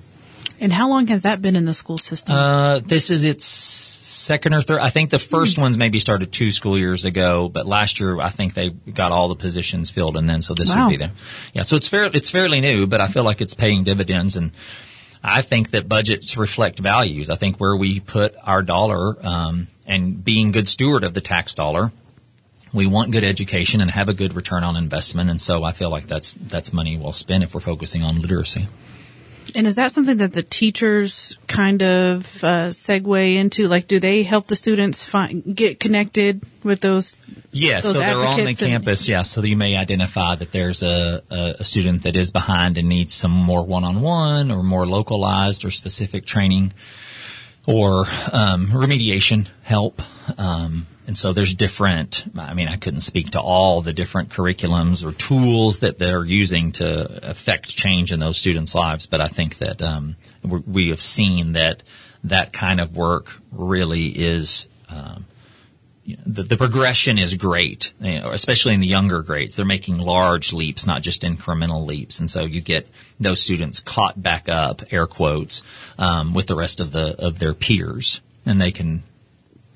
And 0.62 0.72
how 0.74 0.90
long 0.90 1.08
has 1.08 1.22
that 1.24 1.42
been 1.42 1.56
in 1.56 1.66
the 1.66 1.74
school 1.74 1.98
system? 1.98 2.36
Uh, 2.36 2.80
this 2.80 3.10
is 3.10 3.24
its 3.24 3.46
second 3.46 4.54
or 4.54 4.62
third. 4.62 4.80
I 4.82 4.90
think 4.90 5.10
the 5.10 5.20
first 5.20 5.58
ones 5.58 5.78
maybe 5.78 6.00
started 6.00 6.32
two 6.32 6.52
school 6.52 6.78
years 6.78 7.06
ago, 7.06 7.48
but 7.48 7.66
last 7.66 8.00
year 8.00 8.20
I 8.20 8.30
think 8.30 8.54
they 8.56 8.70
got 8.70 9.12
all 9.12 9.30
the 9.30 9.36
positions 9.36 9.90
filled, 9.90 10.18
and 10.18 10.30
then 10.30 10.42
so 10.42 10.54
this 10.54 10.76
Wow. 10.76 10.86
would 10.86 10.92
be 10.92 10.98
there. 10.98 11.12
Yeah, 11.54 11.62
so 11.64 11.78
it's 11.78 11.88
fair. 11.88 12.06
It's 12.14 12.30
fairly 12.30 12.60
new, 12.60 12.88
but 12.88 13.00
I 13.02 13.08
feel 13.08 13.24
like 13.24 13.40
it's 13.40 13.54
paying 13.54 13.84
dividends, 13.86 14.36
and 14.36 14.52
I 15.24 15.42
think 15.42 15.72
that 15.72 15.90
budgets 15.90 16.38
reflect 16.38 16.80
values. 16.80 17.30
I 17.30 17.36
think 17.36 17.58
where 17.58 17.76
we 17.76 18.00
put 18.00 18.36
our 18.44 18.62
dollar 18.62 19.16
um, 19.26 19.68
and 19.86 20.24
being 20.24 20.52
good 20.52 20.68
steward 20.68 21.04
of 21.04 21.14
the 21.14 21.22
tax 21.22 21.54
dollar. 21.54 21.92
We 22.72 22.86
want 22.86 23.12
good 23.12 23.24
education 23.24 23.82
and 23.82 23.90
have 23.90 24.10
a 24.10 24.14
good 24.14 24.34
return 24.34 24.64
on 24.64 24.76
investment, 24.76 25.30
and 25.30 25.42
so 25.42 25.64
I 25.64 25.72
feel 25.72 25.90
like 25.90 26.06
that's 26.06 26.36
that's 26.36 26.72
money 26.72 26.98
well 26.98 27.14
spent 27.14 27.44
if 27.44 27.56
we're 27.56 27.62
focusing 27.62 28.04
on 28.04 28.22
literacy. 28.22 28.68
And 29.56 29.68
is 29.68 29.76
that 29.76 29.92
something 29.92 30.18
that 30.18 30.34
the 30.34 30.44
teachers 30.44 31.38
kind 31.48 31.82
of 31.82 32.44
uh, 32.44 32.70
segue 32.70 33.36
into? 33.36 33.68
Like, 33.68 33.88
do 33.88 34.00
they 34.00 34.24
help 34.24 34.48
the 34.48 34.56
students 34.56 35.04
find, 35.04 35.56
get 35.56 35.80
connected 35.80 36.42
with 36.64 36.82
those? 36.82 37.16
Yes, 37.52 37.84
those 37.84 37.94
so 37.94 38.00
they're 38.00 38.16
on 38.18 38.38
the 38.38 38.48
and- 38.48 38.58
campus. 38.58 39.08
Yeah, 39.08 39.24
so 39.24 39.42
you 39.42 39.58
may 39.58 39.76
identify 39.76 40.36
that 40.36 40.52
there's 40.52 40.84
a, 40.84 41.24
a, 41.30 41.56
a 41.60 41.64
student 41.64 42.04
that 42.04 42.16
is 42.16 42.32
behind 42.32 42.78
and 42.78 42.88
needs 42.88 43.14
some 43.14 43.32
more 43.32 43.64
one-on-one 43.64 44.52
or 44.52 44.64
more 44.64 44.86
localized 44.86 45.66
or 45.66 45.72
specific 45.72 46.26
training 46.26 46.74
or 47.66 48.06
um, 48.32 48.68
remediation 48.68 49.48
help. 49.64 50.02
Um, 50.38 50.88
and 51.10 51.18
so 51.18 51.34
there's 51.34 51.56
different. 51.56 52.24
I 52.38 52.54
mean, 52.54 52.68
I 52.68 52.78
couldn't 52.78 53.02
speak 53.02 53.32
to 53.32 53.42
all 53.42 53.82
the 53.82 53.94
different 53.94 54.30
curriculums 54.30 55.04
or 55.04 55.12
tools 55.12 55.80
that 55.80 55.98
they're 55.98 56.24
using 56.24 56.72
to 56.74 57.28
affect 57.28 57.76
change 57.76 58.14
in 58.14 58.20
those 58.20 58.38
students' 58.38 58.76
lives, 58.76 59.08
but 59.08 59.20
I 59.20 59.28
think 59.28 59.58
that 59.58 59.82
um, 59.82 60.18
we 60.44 60.90
have 60.90 61.02
seen 61.02 61.54
that 61.54 61.82
that 62.26 62.54
kind 62.54 62.80
of 62.80 62.96
work 62.96 63.32
really 63.52 64.06
is. 64.06 64.70
Um, 64.88 65.26
the, 66.28 66.44
the 66.44 66.58
progression 66.58 67.18
is 67.18 67.34
great, 67.34 67.92
you 68.00 68.20
know, 68.20 68.30
especially 68.30 68.76
in 68.76 68.80
the 68.80 68.86
younger 68.86 69.24
grades. 69.24 69.56
They're 69.56 69.66
making 69.66 69.98
large 69.98 70.54
leaps, 70.54 70.86
not 70.86 71.02
just 71.02 71.24
incremental 71.24 71.88
leaps, 71.88 72.20
and 72.20 72.30
so 72.30 72.46
you 72.46 72.62
get 72.62 72.88
those 73.20 73.42
students 73.42 73.80
caught 73.80 74.22
back 74.22 74.48
up, 74.48 74.84
air 74.92 75.08
quotes, 75.08 75.64
um, 75.98 76.36
with 76.36 76.46
the 76.46 76.56
rest 76.56 76.80
of 76.80 76.92
the 76.92 77.16
of 77.18 77.40
their 77.40 77.56
peers, 77.56 78.22
and 78.46 78.62
they 78.62 78.72
can 78.72 79.02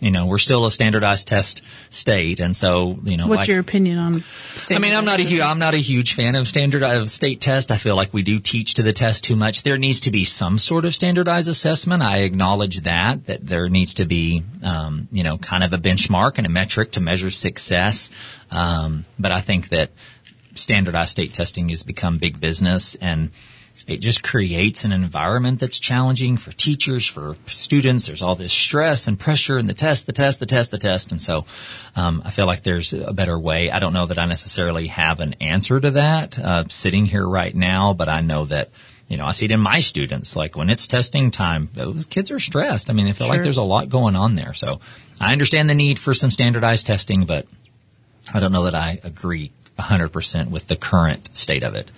You 0.04 0.12
know, 0.12 0.26
we're 0.26 0.38
still 0.38 0.66
a 0.66 0.72
standardized 0.72 1.30
test 1.30 1.62
state, 1.90 2.42
and 2.42 2.54
so 2.54 3.00
you 3.06 3.16
know. 3.16 3.26
What's 3.26 3.40
like, 3.40 3.48
your 3.48 3.60
opinion 3.60 3.98
on? 3.98 4.24
I 4.70 4.80
mean, 4.80 4.94
I'm 4.94 5.06
not 5.06 5.22
a 5.22 5.24
huge 5.24 5.40
I'm 5.40 5.60
not 5.60 5.76
a 5.76 5.78
huge 5.78 6.14
fan 6.14 6.36
of 6.36 6.46
standardized 6.46 7.10
state 7.10 7.40
test. 7.40 7.72
I 7.72 7.78
feel 7.78 7.96
like 7.96 8.14
we 8.14 8.22
do 8.22 8.40
teach 8.40 8.74
to 8.74 8.84
the 8.84 8.92
test 8.92 9.24
too 9.24 9.38
much. 9.38 9.64
There 9.64 9.78
needs 9.78 10.02
to 10.02 10.12
be 10.12 10.26
some 10.26 10.58
sort 10.58 10.84
of 10.84 10.94
standardized 10.94 11.48
assessment. 11.48 12.04
I 12.04 12.18
acknowledge 12.18 12.82
that 12.82 13.28
that 13.28 13.48
there 13.48 13.70
needs 13.70 13.94
to 13.94 14.06
be, 14.06 14.44
um, 14.62 15.08
you 15.10 15.24
know, 15.24 15.38
kind 15.38 15.64
of 15.64 15.72
a 15.72 15.78
benchmark 15.78 16.34
and 16.36 16.46
a 16.46 16.50
metric 16.50 16.92
to 16.92 17.00
measure 17.00 17.32
success. 17.32 18.10
Um, 18.52 19.06
but 19.18 19.32
I 19.32 19.40
think 19.40 19.70
that 19.70 19.92
standardized 20.54 21.12
state 21.12 21.34
testing 21.34 21.70
has 21.70 21.84
become 21.84 22.18
big 22.18 22.42
business 22.42 22.96
and 22.96 23.32
it 23.88 23.98
just 23.98 24.24
creates 24.24 24.86
an 24.86 24.92
environment 24.92 25.60
that's 25.60 25.78
challenging 25.78 26.38
for 26.38 26.52
teachers, 26.52 27.06
for 27.06 27.36
students. 27.48 28.06
There's 28.06 28.22
all 28.22 28.36
this 28.36 28.54
stress 28.54 29.08
and 29.08 29.20
pressure 29.20 29.58
and 29.58 29.68
the 29.68 29.74
test, 29.74 30.06
the 30.06 30.14
test, 30.14 30.40
the 30.40 30.46
test, 30.46 30.72
the 30.72 30.78
test. 30.78 31.12
And 31.12 31.22
so, 31.22 31.46
um, 31.96 32.22
I 32.24 32.32
feel 32.32 32.46
like 32.46 32.64
there's 32.64 32.94
a 32.94 33.14
better 33.14 33.38
way. 33.38 33.72
I 33.72 33.80
don't 33.80 33.94
know 33.94 34.06
that 34.06 34.20
I 34.20 34.26
necessarily 34.26 34.88
have 34.88 35.20
an 35.20 35.36
answer 35.42 35.80
to 35.80 35.92
that, 35.92 36.40
uh, 36.40 36.66
sitting 36.70 37.06
here 37.06 37.28
right 37.28 37.54
now, 37.54 37.94
but 37.94 38.08
I 38.08 38.22
know 38.22 38.46
that, 38.46 38.70
you 39.10 39.18
know, 39.18 39.26
I 39.26 39.32
see 39.32 39.46
it 39.46 39.52
in 39.52 39.60
my 39.60 39.80
students. 39.80 40.36
Like 40.36 40.56
when 40.56 40.70
it's 40.70 40.88
testing 40.88 41.32
time, 41.32 41.70
those 41.74 42.06
kids 42.06 42.32
are 42.32 42.40
stressed. 42.40 42.90
I 42.90 42.94
mean, 42.94 43.08
I 43.08 43.12
feel 43.12 43.28
sure. 43.28 43.36
like 43.36 43.44
there's 43.44 43.58
a 43.58 43.64
lot 43.64 43.90
going 43.90 44.16
on 44.16 44.36
there. 44.36 44.54
So 44.54 44.80
I 45.20 45.34
understand 45.34 45.70
the 45.70 45.76
need 45.76 46.00
for 46.00 46.14
some 46.14 46.32
standardized 46.32 46.86
testing, 46.86 47.26
but 47.26 47.48
I 48.34 48.40
don't 48.40 48.54
know 48.54 48.64
that 48.64 48.76
I 48.76 49.00
agree 49.04 49.52
100% 49.78 50.50
with 50.52 50.68
the 50.68 50.76
current 50.76 51.36
state 51.36 51.64
of 51.64 51.76
it. 51.76 51.92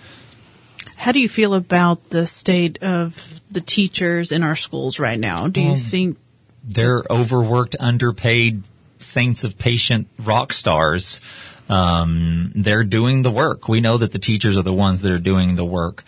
How 0.96 1.12
do 1.12 1.20
you 1.20 1.28
feel 1.28 1.54
about 1.54 2.10
the 2.10 2.26
state 2.26 2.82
of 2.82 3.40
the 3.50 3.60
teachers 3.60 4.32
in 4.32 4.42
our 4.42 4.56
schools 4.56 4.98
right 4.98 5.18
now? 5.18 5.46
Do 5.46 5.62
you 5.62 5.72
um, 5.72 5.76
think 5.76 6.18
they're 6.64 7.04
overworked, 7.08 7.76
underpaid 7.78 8.62
saints 8.98 9.44
of 9.44 9.58
patient 9.58 10.08
rock 10.18 10.52
stars? 10.52 11.20
Um, 11.68 12.52
they're 12.54 12.84
doing 12.84 13.22
the 13.22 13.30
work. 13.30 13.68
We 13.68 13.80
know 13.80 13.98
that 13.98 14.12
the 14.12 14.18
teachers 14.18 14.56
are 14.56 14.62
the 14.62 14.72
ones 14.72 15.02
that 15.02 15.12
are 15.12 15.18
doing 15.18 15.54
the 15.54 15.64
work. 15.64 16.04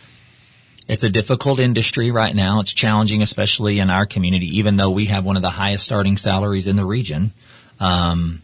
It's 0.88 1.04
a 1.04 1.10
difficult 1.10 1.58
industry 1.58 2.10
right 2.10 2.34
now. 2.34 2.60
It's 2.60 2.72
challenging, 2.72 3.20
especially 3.20 3.78
in 3.78 3.90
our 3.90 4.06
community, 4.06 4.58
even 4.58 4.76
though 4.76 4.90
we 4.90 5.06
have 5.06 5.24
one 5.24 5.36
of 5.36 5.42
the 5.42 5.50
highest 5.50 5.84
starting 5.84 6.16
salaries 6.16 6.66
in 6.66 6.76
the 6.76 6.86
region. 6.86 7.32
Um, 7.78 8.40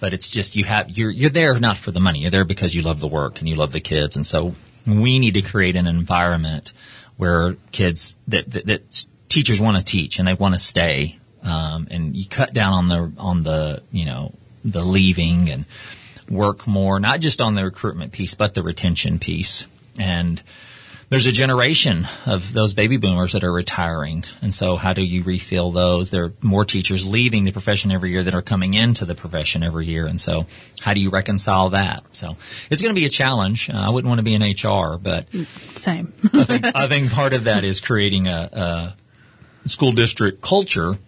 but 0.00 0.12
it's 0.12 0.28
just 0.28 0.56
you 0.56 0.64
have 0.64 0.90
you're 0.90 1.10
you're 1.10 1.30
there 1.30 1.58
not 1.58 1.78
for 1.78 1.92
the 1.92 2.00
money. 2.00 2.18
You're 2.20 2.30
there 2.30 2.44
because 2.44 2.74
you 2.74 2.82
love 2.82 2.98
the 3.00 3.08
work 3.08 3.38
and 3.38 3.48
you 3.48 3.54
love 3.54 3.72
the 3.72 3.80
kids, 3.80 4.16
and 4.16 4.26
so 4.26 4.54
we 4.86 5.18
need 5.18 5.34
to 5.34 5.42
create 5.42 5.76
an 5.76 5.86
environment 5.86 6.72
where 7.16 7.54
kids 7.72 8.18
that, 8.28 8.50
that, 8.50 8.66
that 8.66 9.06
teachers 9.28 9.60
want 9.60 9.78
to 9.78 9.84
teach 9.84 10.18
and 10.18 10.28
they 10.28 10.34
want 10.34 10.54
to 10.54 10.58
stay. 10.58 11.18
Um, 11.42 11.88
and 11.90 12.16
you 12.16 12.26
cut 12.26 12.52
down 12.54 12.72
on 12.72 12.88
the 12.88 13.12
on 13.20 13.42
the 13.42 13.82
you 13.92 14.06
know 14.06 14.32
the 14.64 14.82
leaving 14.82 15.50
and 15.50 15.66
work 16.30 16.66
more, 16.66 16.98
not 16.98 17.20
just 17.20 17.40
on 17.40 17.54
the 17.54 17.64
recruitment 17.64 18.12
piece, 18.12 18.34
but 18.34 18.54
the 18.54 18.62
retention 18.62 19.18
piece. 19.18 19.66
And 19.98 20.42
there's 21.08 21.26
a 21.26 21.32
generation 21.32 22.06
of 22.26 22.52
those 22.52 22.74
baby 22.74 22.96
boomers 22.96 23.32
that 23.32 23.44
are 23.44 23.52
retiring. 23.52 24.24
And 24.42 24.52
so 24.52 24.76
how 24.76 24.92
do 24.92 25.02
you 25.02 25.22
refill 25.22 25.70
those? 25.70 26.10
There 26.10 26.24
are 26.24 26.32
more 26.40 26.64
teachers 26.64 27.06
leaving 27.06 27.44
the 27.44 27.52
profession 27.52 27.92
every 27.92 28.10
year 28.10 28.22
than 28.22 28.34
are 28.34 28.42
coming 28.42 28.74
into 28.74 29.04
the 29.04 29.14
profession 29.14 29.62
every 29.62 29.86
year. 29.86 30.06
And 30.06 30.20
so 30.20 30.46
how 30.80 30.94
do 30.94 31.00
you 31.00 31.10
reconcile 31.10 31.70
that? 31.70 32.04
So 32.12 32.36
it's 32.70 32.82
going 32.82 32.94
to 32.94 32.98
be 32.98 33.06
a 33.06 33.10
challenge. 33.10 33.70
Uh, 33.70 33.74
I 33.74 33.90
wouldn't 33.90 34.08
want 34.08 34.18
to 34.18 34.22
be 34.22 34.34
in 34.34 34.42
HR, 34.42 34.98
but 34.98 35.32
same. 35.76 36.12
I, 36.32 36.44
think, 36.44 36.66
I 36.74 36.88
think 36.88 37.12
part 37.12 37.32
of 37.34 37.44
that 37.44 37.64
is 37.64 37.80
creating 37.80 38.26
a, 38.28 38.94
a 39.64 39.68
school 39.68 39.92
district 39.92 40.42
culture 40.42 40.98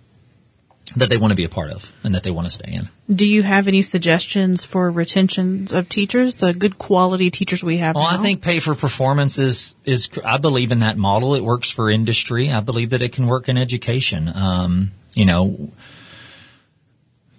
that 0.97 1.11
they 1.11 1.19
want 1.19 1.31
to 1.31 1.37
be 1.37 1.45
a 1.45 1.49
part 1.49 1.71
of 1.71 1.93
and 2.03 2.15
that 2.15 2.23
they 2.23 2.31
want 2.31 2.47
to 2.47 2.51
stay 2.51 2.73
in. 2.73 2.89
Do 3.15 3.27
you 3.27 3.43
have 3.43 3.69
any 3.69 3.83
suggestions 3.83 4.65
for 4.65 4.91
retentions 4.91 5.73
of 5.73 5.89
teachers, 5.89 6.37
the 6.37 6.55
good 6.55 6.79
quality 6.79 7.31
teachers 7.31 7.63
we 7.63 7.77
have? 7.77 7.95
Well, 7.95 8.11
now? 8.11 8.19
I 8.19 8.23
think 8.23 8.41
pay 8.41 8.61
for 8.61 8.75
performance 8.75 9.39
is, 9.39 9.77
is, 9.85 10.09
I 10.25 10.39
believe 10.39 10.73
in 10.73 10.81
that 10.81 10.97
model. 10.97 11.35
It 11.35 11.45
works 11.45 11.71
for 11.71 11.91
industry. 11.91 12.51
I 12.51 12.61
believe 12.61 12.91
that 12.91 13.03
it 13.03 13.13
can 13.13 13.27
work 13.27 13.49
in 13.49 13.59
education. 13.59 14.31
Um, 14.35 14.93
you 15.15 15.27
know, 15.27 15.71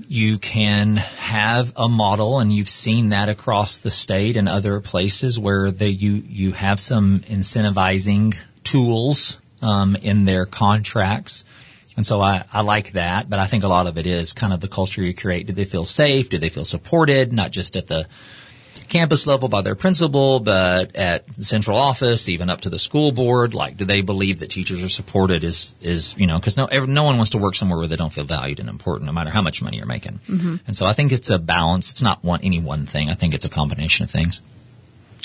you 0.07 0.37
can 0.37 0.97
have 0.97 1.73
a 1.75 1.89
model 1.89 2.39
and 2.39 2.53
you've 2.53 2.69
seen 2.69 3.09
that 3.09 3.27
across 3.27 3.79
the 3.79 3.89
state 3.89 4.37
and 4.37 4.47
other 4.47 4.79
places 4.79 5.39
where 5.39 5.71
they, 5.71 5.89
you, 5.89 6.13
you 6.13 6.51
have 6.51 6.79
some 6.79 7.21
incentivizing 7.21 8.37
tools, 8.63 9.41
um, 9.59 9.95
in 9.95 10.25
their 10.25 10.45
contracts 10.45 11.43
and 11.97 12.05
so 12.05 12.21
I, 12.21 12.45
I 12.53 12.61
like 12.61 12.93
that, 12.93 13.29
but 13.29 13.39
I 13.39 13.47
think 13.47 13.63
a 13.63 13.67
lot 13.67 13.87
of 13.87 13.97
it 13.97 14.05
is 14.05 14.31
kind 14.31 14.53
of 14.53 14.61
the 14.61 14.67
culture 14.67 15.01
you 15.01 15.15
create. 15.15 15.47
Do 15.47 15.53
they 15.53 15.65
feel 15.65 15.83
safe? 15.83 16.29
Do 16.29 16.37
they 16.37 16.49
feel 16.49 16.63
supported? 16.63 17.33
Not 17.33 17.51
just 17.51 17.75
at 17.75 17.87
the 17.87 18.07
campus 18.87 19.27
level 19.27 19.49
by 19.49 19.61
their 19.63 19.75
principal, 19.75 20.39
but 20.39 20.95
at 20.95 21.27
the 21.27 21.43
central 21.43 21.75
office, 21.77 22.29
even 22.29 22.49
up 22.49 22.61
to 22.61 22.69
the 22.69 22.79
school 22.79 23.11
board. 23.11 23.53
Like, 23.53 23.77
do 23.77 23.85
they 23.85 24.01
believe 24.01 24.39
that 24.39 24.51
teachers 24.51 24.83
are 24.83 24.89
supported? 24.89 25.43
Is 25.43 25.73
is 25.81 26.15
you 26.17 26.27
know 26.27 26.39
because 26.39 26.55
no 26.55 26.67
no 26.67 27.03
one 27.03 27.17
wants 27.17 27.31
to 27.31 27.39
work 27.39 27.55
somewhere 27.55 27.79
where 27.79 27.87
they 27.87 27.95
don't 27.95 28.13
feel 28.13 28.25
valued 28.25 28.59
and 28.59 28.69
important, 28.69 29.07
no 29.07 29.11
matter 29.11 29.31
how 29.31 29.41
much 29.41 29.61
money 29.61 29.77
you're 29.77 29.87
making. 29.87 30.19
Mm-hmm. 30.27 30.55
And 30.67 30.75
so 30.75 30.85
I 30.85 30.93
think 30.93 31.11
it's 31.11 31.31
a 31.31 31.39
balance. 31.39 31.89
It's 31.89 32.03
not 32.03 32.23
one 32.23 32.41
any 32.43 32.59
one 32.59 32.85
thing. 32.85 33.09
I 33.09 33.15
think 33.15 33.33
it's 33.33 33.45
a 33.45 33.49
combination 33.49 34.03
of 34.03 34.11
things. 34.11 34.41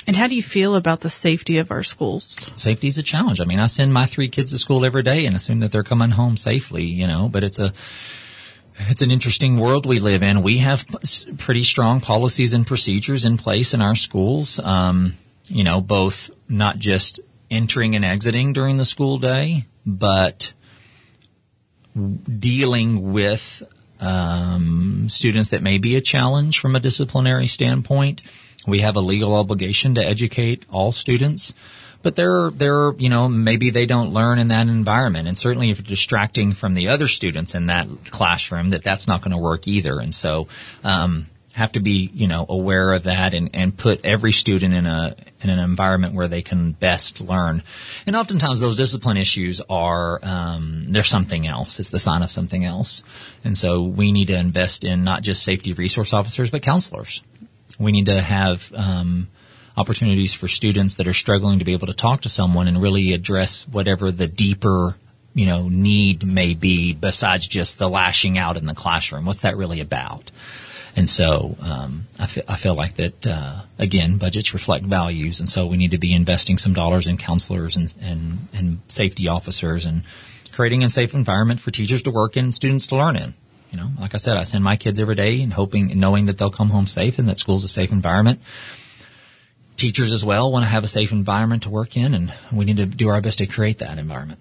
And 0.07 0.17
how 0.17 0.27
do 0.27 0.35
you 0.35 0.43
feel 0.43 0.75
about 0.75 1.01
the 1.01 1.11
safety 1.11 1.59
of 1.59 1.71
our 1.71 1.83
schools? 1.83 2.37
Safety 2.57 2.89
is 2.89 2.99
a 2.99 3.03
challenge. 3.03 3.41
I 3.41 3.45
mean, 3.45 3.61
I 3.61 3.67
send 3.67 3.93
my 3.93 4.07
three 4.07 4.29
kids 4.29 4.53
to 4.53 4.59
school 4.59 4.85
every 4.85 5.03
day 5.03 5.27
and 5.27 5.37
assume 5.37 5.61
that 5.61 5.71
they're 5.71 5.85
coming 5.85 6.11
home 6.11 6.37
safely, 6.37 6.85
you 6.85 7.07
know, 7.07 7.29
but 7.29 7.45
it's 7.45 7.59
a, 7.59 7.73
it's 8.89 9.03
an 9.03 9.11
interesting 9.11 9.59
world 9.59 9.87
we 9.87 10.01
live 10.01 10.23
in. 10.23 10.43
We 10.43 10.59
have 10.59 10.85
pretty 11.39 11.63
strong 11.63 12.01
policies 12.01 12.53
and 12.53 12.67
procedures 12.67 13.25
in 13.25 13.37
place 13.37 13.75
in 13.75 13.81
our 13.81 13.95
schools. 13.95 14.59
Um, 14.59 15.15
you 15.49 15.65
know, 15.65 15.81
both 15.81 16.31
not 16.49 16.79
just 16.79 17.21
entering 17.51 17.95
and 17.95 18.05
exiting 18.05 18.53
during 18.53 18.79
the 18.79 18.85
school 18.85 19.19
day, 19.19 19.67
but 19.85 20.53
dealing 21.95 23.13
with 23.13 23.63
um, 24.01 25.09
students 25.09 25.51
that 25.51 25.63
may 25.63 25.79
be 25.79 25.97
a 25.97 26.01
challenge 26.01 26.59
from 26.59 26.75
a 26.75 26.81
disciplinary 26.81 27.47
standpoint 27.47 28.23
we 28.67 28.81
have 28.81 28.97
a 28.97 29.01
legal 29.01 29.35
obligation 29.35 29.95
to 29.97 30.05
educate 30.05 30.65
all 30.71 30.93
students, 30.93 31.55
but 32.03 32.17
they're, 32.17 32.51
they're, 32.51 32.93
you 32.95 33.09
know, 33.09 33.29
maybe 33.29 33.71
they 33.71 33.87
don't 33.87 34.13
learn 34.13 34.39
in 34.39 34.49
that 34.49 34.69
environment. 34.69 35.29
And 35.29 35.37
certainly 35.37 35.71
if 35.71 35.79
you're 35.79 35.87
distracting 35.87 36.53
from 36.53 36.75
the 36.75 36.89
other 36.89 37.09
students 37.09 37.55
in 37.55 37.67
that 37.67 37.89
classroom, 38.11 38.71
that 38.71 38.83
that's 38.83 39.07
not 39.07 39.21
going 39.21 39.33
to 39.33 39.39
work 39.39 39.67
either. 39.69 40.01
And 40.01 40.15
so, 40.15 40.49
um, 40.85 41.27
have 41.53 41.73
to 41.73 41.81
be, 41.81 42.11
you 42.15 42.27
know, 42.29 42.47
aware 42.49 42.93
of 42.93 43.03
that 43.03 43.35
and, 43.35 43.51
and 43.53 43.77
put 43.77 44.05
every 44.05 44.33
student 44.33 44.73
in 44.73 44.87
a, 44.87 45.15
in 45.43 45.51
an 45.51 45.59
environment 45.59 46.15
where 46.15 46.29
they 46.29 46.41
can 46.41 46.73
best 46.73 47.21
learn. 47.21 47.63
And 48.07 48.17
oftentimes 48.17 48.61
those 48.61 48.79
discipline 48.79 49.19
issues 49.19 49.61
are, 49.69 50.19
um, 50.23 50.87
they're 50.89 51.05
something 51.05 51.47
else. 51.47 51.79
It's 51.79 51.91
the 51.91 51.99
sign 51.99 52.23
of 52.23 52.31
something 52.31 52.65
else. 52.65 53.05
And 53.45 53.57
so 53.57 53.83
we 53.83 54.13
need 54.13 54.29
to 54.29 54.39
invest 54.39 54.83
in 54.83 55.05
not 55.05 55.23
just 55.23 55.43
safety 55.43 55.75
resource 55.75 56.15
officers, 56.15 56.51
but 56.51 56.63
counselors 56.63 57.23
we 57.79 57.93
need 57.93 58.07
to 58.07 58.21
have 58.21 58.73
um, 58.75 59.29
opportunities 59.77 60.35
for 60.35 60.49
students 60.49 60.97
that 60.97 61.07
are 61.07 61.15
struggling 61.15 61.59
to 61.59 61.65
be 61.65 61.73
able 61.73 61.87
to 61.87 61.95
talk 61.95 62.23
to 62.23 62.29
someone 62.29 62.69
and 62.69 62.83
really 62.83 63.13
address 63.13 63.67
whatever 63.69 64.11
the 64.11 64.29
deeper 64.29 64.97
you 65.35 65.47
know 65.47 65.69
need 65.69 66.27
may 66.27 66.55
be 66.55 66.93
besides 66.93 67.47
just 67.47 67.79
the 67.79 67.89
lashing 67.89 68.39
out 68.39 68.57
in 68.57 68.67
the 68.67 68.75
classroom. 68.75 69.25
What's 69.25 69.41
that 69.41 69.57
really 69.57 69.81
about? 69.81 70.31
And 70.95 71.09
so 71.09 71.57
um, 71.61 72.07
I, 72.19 72.27
feel, 72.27 72.45
I 72.47 72.57
feel 72.57 72.75
like 72.75 72.97
that 72.97 73.27
uh, 73.27 73.63
again, 73.79 74.19
budgets 74.19 74.53
reflect 74.53 74.85
values, 74.85 75.41
and 75.41 75.49
so 75.49 75.67
we 75.67 75.79
need 75.79 75.93
to 75.93 75.99
be 75.99 76.13
investing 76.13 76.59
some 76.59 76.75
dollars 76.75 77.09
in 77.09 77.17
counselors 77.17 77.77
and 77.77 77.95
and, 78.03 78.49
and 78.53 78.81
safety 78.89 79.29
officers 79.29 79.87
and 79.87 80.03
creating 80.53 80.85
a 80.85 80.91
safe 80.91 81.15
environment 81.15 81.61
for 81.61 81.71
teachers 81.71 82.03
to 82.03 82.11
work 82.11 82.37
in, 82.37 82.53
students 82.53 82.87
to 82.89 82.97
learn 82.97 83.17
in. 83.17 83.35
You 83.73 83.79
know, 83.79 83.89
like 83.99 84.15
I 84.15 84.19
said, 84.19 84.37
I 84.37 84.45
send 84.45 84.63
my 84.63 84.77
kids 84.77 85.01
every 85.01 85.15
day 85.15 85.41
and 85.41 85.53
hoping 85.53 85.91
and 85.91 86.01
knowing 86.01 86.27
that 86.27 86.37
they'll 86.37 86.51
come 86.51 86.69
home 86.69 86.87
safe 86.87 87.19
and 87.19 87.29
that 87.29 87.39
school's 87.39 87.65
a 87.65 87.69
safe 87.69 87.91
environment. 87.91 88.43
Teachers 89.79 90.13
as 90.13 90.23
well 90.23 90.53
want 90.53 90.65
to 90.65 90.69
have 90.69 90.85
a 90.85 90.89
safe 90.89 91.11
environment 91.11 91.63
to 91.63 91.71
work 91.71 91.97
in 91.97 92.13
and 92.13 92.35
we 92.53 92.67
need 92.67 92.77
to 92.77 92.85
do 92.85 93.09
our 93.09 93.23
best 93.23 93.39
to 93.39 93.47
create 93.47 93.79
that 93.79 93.99
environment. 93.99 94.39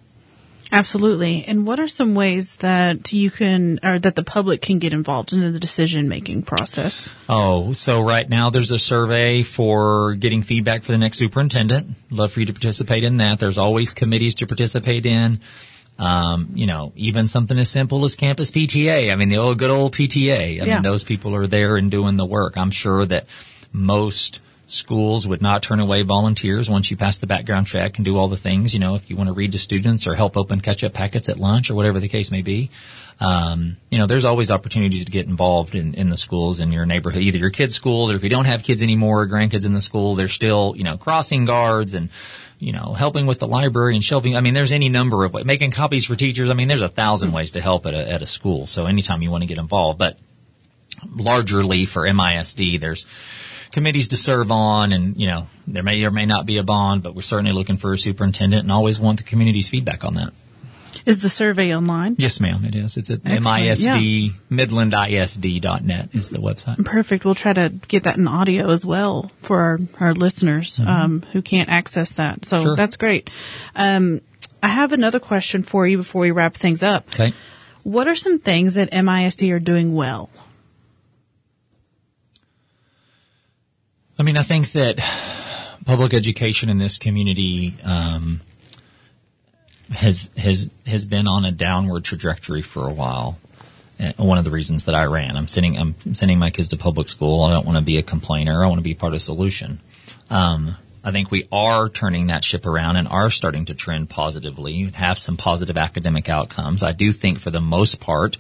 Absolutely. 0.73 1.43
And 1.45 1.67
what 1.67 1.79
are 1.79 1.87
some 1.87 2.15
ways 2.15 2.55
that 2.57 3.11
you 3.11 3.29
can, 3.29 3.79
or 3.83 3.99
that 3.99 4.15
the 4.15 4.23
public 4.23 4.61
can 4.61 4.79
get 4.79 4.93
involved 4.93 5.33
in 5.33 5.51
the 5.51 5.59
decision 5.59 6.07
making 6.07 6.43
process? 6.43 7.09
Oh, 7.27 7.73
so 7.73 8.01
right 8.01 8.29
now 8.29 8.49
there's 8.49 8.71
a 8.71 8.79
survey 8.79 9.43
for 9.43 10.15
getting 10.15 10.43
feedback 10.43 10.83
for 10.83 10.93
the 10.93 10.97
next 10.97 11.17
superintendent. 11.17 11.95
Love 12.09 12.31
for 12.31 12.39
you 12.39 12.45
to 12.45 12.53
participate 12.53 13.03
in 13.03 13.17
that. 13.17 13.39
There's 13.39 13.57
always 13.57 13.93
committees 13.93 14.35
to 14.35 14.47
participate 14.47 15.05
in. 15.05 15.41
Um, 16.01 16.49
you 16.55 16.65
know, 16.65 16.93
even 16.95 17.27
something 17.27 17.59
as 17.59 17.69
simple 17.69 18.03
as 18.05 18.15
campus 18.15 18.49
PTA. 18.49 19.11
I 19.13 19.15
mean, 19.15 19.29
the 19.29 19.37
old 19.37 19.59
good 19.59 19.69
old 19.69 19.93
PTA. 19.93 20.31
I 20.33 20.47
yeah. 20.47 20.73
mean, 20.73 20.81
those 20.81 21.03
people 21.03 21.35
are 21.35 21.45
there 21.45 21.77
and 21.77 21.91
doing 21.91 22.17
the 22.17 22.25
work. 22.25 22.57
I'm 22.57 22.71
sure 22.71 23.05
that 23.05 23.27
most 23.71 24.39
schools 24.71 25.27
would 25.27 25.41
not 25.41 25.61
turn 25.61 25.79
away 25.79 26.01
volunteers 26.01 26.69
once 26.69 26.89
you 26.89 26.95
pass 26.95 27.17
the 27.17 27.27
background 27.27 27.67
check 27.67 27.97
and 27.97 28.05
do 28.05 28.17
all 28.17 28.29
the 28.29 28.37
things, 28.37 28.73
you 28.73 28.79
know, 28.79 28.95
if 28.95 29.09
you 29.09 29.17
want 29.17 29.27
to 29.27 29.33
read 29.33 29.51
to 29.51 29.59
students 29.59 30.07
or 30.07 30.15
help 30.15 30.37
open 30.37 30.61
catch 30.61 30.83
up 30.83 30.93
packets 30.93 31.27
at 31.27 31.37
lunch 31.37 31.69
or 31.69 31.75
whatever 31.75 31.99
the 31.99 32.07
case 32.07 32.31
may 32.31 32.41
be. 32.41 32.69
um, 33.21 33.77
you 33.89 33.99
know, 33.99 34.07
there's 34.07 34.25
always 34.25 34.49
opportunities 34.49 35.05
to 35.05 35.11
get 35.11 35.27
involved 35.27 35.75
in, 35.75 35.93
in 35.93 36.09
the 36.09 36.17
schools 36.17 36.59
in 36.59 36.71
your 36.71 36.87
neighborhood, 36.87 37.21
either 37.21 37.37
your 37.37 37.51
kids' 37.51 37.75
schools 37.75 38.11
or 38.11 38.15
if 38.15 38.23
you 38.23 38.29
don't 38.29 38.45
have 38.45 38.63
kids 38.63 38.81
anymore, 38.81 39.27
grandkids 39.27 39.63
in 39.63 39.73
the 39.73 39.81
school, 39.81 40.15
there's 40.15 40.33
still, 40.33 40.73
you 40.75 40.83
know, 40.83 40.97
crossing 40.97 41.45
guards 41.45 41.93
and, 41.93 42.09
you 42.57 42.71
know, 42.71 42.93
helping 42.93 43.27
with 43.27 43.37
the 43.37 43.47
library 43.47 43.93
and 43.93 44.03
shelving. 44.03 44.35
I 44.35 44.41
mean, 44.41 44.55
there's 44.55 44.71
any 44.71 44.89
number 44.89 45.23
of 45.23 45.33
ways, 45.33 45.45
making 45.45 45.69
copies 45.69 46.05
for 46.05 46.15
teachers. 46.15 46.49
I 46.49 46.55
mean, 46.55 46.67
there's 46.67 46.81
a 46.81 46.89
thousand 46.89 47.31
ways 47.31 47.51
to 47.51 47.61
help 47.61 47.85
at 47.85 47.93
a, 47.93 48.11
at 48.11 48.21
a 48.23 48.25
school. 48.25 48.65
So 48.65 48.87
anytime 48.87 49.21
you 49.21 49.29
want 49.29 49.43
to 49.43 49.47
get 49.47 49.59
involved, 49.59 49.99
but 49.99 50.17
largely 51.15 51.85
for 51.85 52.07
MISD, 52.07 52.79
there's, 52.79 53.05
committees 53.71 54.09
to 54.09 54.17
serve 54.17 54.51
on 54.51 54.91
and, 54.91 55.17
you 55.17 55.27
know, 55.27 55.47
there 55.67 55.83
may 55.83 56.03
or 56.03 56.11
may 56.11 56.25
not 56.25 56.45
be 56.45 56.57
a 56.57 56.63
bond, 56.63 57.03
but 57.03 57.15
we're 57.15 57.21
certainly 57.21 57.53
looking 57.53 57.77
for 57.77 57.93
a 57.93 57.97
superintendent 57.97 58.63
and 58.63 58.71
always 58.71 58.99
want 58.99 59.17
the 59.17 59.23
community's 59.23 59.69
feedback 59.69 60.03
on 60.03 60.15
that. 60.15 60.33
Is 61.05 61.19
the 61.19 61.29
survey 61.29 61.75
online? 61.75 62.15
Yes, 62.19 62.39
ma'am, 62.39 62.63
it 62.63 62.75
is. 62.75 62.97
It's 62.97 63.09
at 63.09 63.23
MISD, 63.23 63.81
yeah. 63.81 64.31
midlandisd.net 64.51 66.09
is 66.13 66.29
the 66.29 66.37
website. 66.37 66.83
Perfect. 66.85 67.25
We'll 67.25 67.33
try 67.33 67.53
to 67.53 67.69
get 67.87 68.03
that 68.03 68.17
in 68.17 68.27
audio 68.27 68.69
as 68.69 68.85
well 68.85 69.31
for 69.41 69.61
our, 69.61 69.79
our 69.99 70.13
listeners, 70.13 70.77
mm-hmm. 70.77 70.89
um, 70.89 71.21
who 71.31 71.41
can't 71.41 71.69
access 71.69 72.13
that. 72.13 72.45
So 72.45 72.63
sure. 72.63 72.75
that's 72.75 72.97
great. 72.97 73.29
Um, 73.75 74.21
I 74.61 74.67
have 74.67 74.93
another 74.93 75.19
question 75.19 75.63
for 75.63 75.87
you 75.87 75.97
before 75.97 76.21
we 76.21 76.31
wrap 76.31 76.53
things 76.53 76.83
up. 76.83 77.07
Okay. 77.09 77.33
What 77.83 78.07
are 78.07 78.15
some 78.15 78.37
things 78.37 78.75
that 78.75 78.91
MISD 78.91 79.51
are 79.51 79.59
doing 79.59 79.95
well? 79.95 80.29
I 84.17 84.23
mean, 84.23 84.37
I 84.37 84.43
think 84.43 84.71
that 84.73 84.99
public 85.85 86.13
education 86.13 86.69
in 86.69 86.77
this 86.77 86.97
community 86.97 87.75
um, 87.83 88.41
has 89.89 90.29
has 90.37 90.69
has 90.85 91.05
been 91.05 91.27
on 91.27 91.45
a 91.45 91.51
downward 91.51 92.03
trajectory 92.03 92.61
for 92.61 92.87
a 92.87 92.91
while. 92.93 93.39
And 93.97 94.17
one 94.17 94.37
of 94.37 94.43
the 94.43 94.51
reasons 94.51 94.85
that 94.85 94.95
I 94.95 95.05
ran, 95.05 95.37
I'm 95.37 95.47
sending 95.47 95.77
I'm 95.77 95.95
sending 96.15 96.39
my 96.39 96.49
kids 96.49 96.69
to 96.69 96.77
public 96.77 97.09
school. 97.09 97.43
I 97.43 97.53
don't 97.53 97.65
want 97.65 97.77
to 97.77 97.83
be 97.83 97.97
a 97.97 98.03
complainer. 98.03 98.63
I 98.63 98.67
want 98.67 98.79
to 98.79 98.83
be 98.83 98.95
part 98.95 99.13
of 99.13 99.17
the 99.17 99.23
solution. 99.23 99.79
Um, 100.29 100.77
I 101.03 101.11
think 101.11 101.31
we 101.31 101.47
are 101.51 101.89
turning 101.89 102.27
that 102.27 102.43
ship 102.43 102.65
around 102.65 102.97
and 102.97 103.07
are 103.07 103.31
starting 103.31 103.65
to 103.65 103.73
trend 103.73 104.09
positively, 104.09 104.85
have 104.93 105.17
some 105.17 105.35
positive 105.35 105.77
academic 105.77 106.29
outcomes. 106.29 106.83
I 106.83 106.91
do 106.91 107.11
think 107.11 107.39
for 107.39 107.49
the 107.49 107.61
most 107.61 107.99
part, 107.99 108.37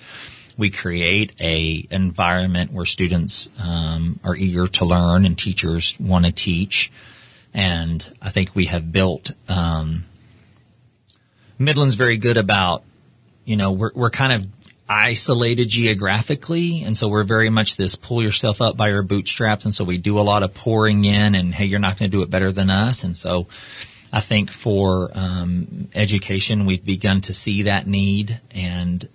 we 0.61 0.69
create 0.69 1.33
a 1.39 1.87
environment 1.89 2.71
where 2.71 2.85
students 2.85 3.49
um, 3.59 4.19
are 4.23 4.35
eager 4.35 4.67
to 4.67 4.85
learn 4.85 5.25
and 5.25 5.35
teachers 5.35 5.99
want 5.99 6.23
to 6.23 6.31
teach. 6.31 6.91
And 7.51 8.07
I 8.21 8.29
think 8.29 8.55
we 8.55 8.65
have 8.67 8.91
built 8.91 9.31
um, 9.49 10.05
Midland's 11.57 11.95
very 11.95 12.17
good 12.17 12.37
about, 12.37 12.83
you 13.43 13.57
know, 13.57 13.71
we're 13.71 13.89
we're 13.95 14.11
kind 14.11 14.33
of 14.33 14.47
isolated 14.87 15.67
geographically, 15.67 16.83
and 16.83 16.95
so 16.95 17.07
we're 17.07 17.23
very 17.23 17.49
much 17.49 17.75
this 17.75 17.95
pull 17.95 18.21
yourself 18.21 18.61
up 18.61 18.77
by 18.77 18.89
your 18.89 19.01
bootstraps, 19.01 19.65
and 19.65 19.73
so 19.73 19.83
we 19.83 19.97
do 19.97 20.19
a 20.19 20.21
lot 20.21 20.43
of 20.43 20.53
pouring 20.53 21.05
in, 21.05 21.33
and 21.33 21.55
hey, 21.55 21.65
you're 21.65 21.79
not 21.79 21.97
going 21.97 22.11
to 22.11 22.15
do 22.15 22.21
it 22.21 22.29
better 22.29 22.51
than 22.51 22.69
us, 22.69 23.03
and 23.03 23.17
so. 23.17 23.47
I 24.13 24.19
think 24.19 24.51
for 24.51 25.09
um, 25.13 25.87
education, 25.95 26.65
we've 26.65 26.83
begun 26.83 27.21
to 27.21 27.33
see 27.33 27.61
that 27.61 27.87
need, 27.87 28.41
and 28.53 29.07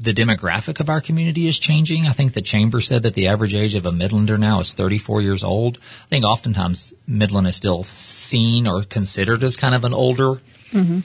the 0.00 0.14
demographic 0.14 0.78
of 0.78 0.88
our 0.88 1.00
community 1.00 1.48
is 1.48 1.58
changing. 1.58 2.06
I 2.06 2.12
think 2.12 2.32
the 2.32 2.42
chamber 2.42 2.80
said 2.80 3.02
that 3.02 3.14
the 3.14 3.28
average 3.28 3.54
age 3.54 3.74
of 3.74 3.84
a 3.84 3.90
Midlander 3.90 4.38
now 4.38 4.60
is 4.60 4.72
34 4.72 5.22
years 5.22 5.42
old. 5.42 5.78
I 5.78 6.08
think 6.08 6.24
oftentimes 6.24 6.94
Midland 7.06 7.48
is 7.48 7.56
still 7.56 7.82
seen 7.82 8.68
or 8.68 8.84
considered 8.84 9.42
as 9.42 9.56
kind 9.56 9.74
of 9.74 9.84
an 9.84 9.92
older 9.92 10.36
mm-hmm. 10.70 11.00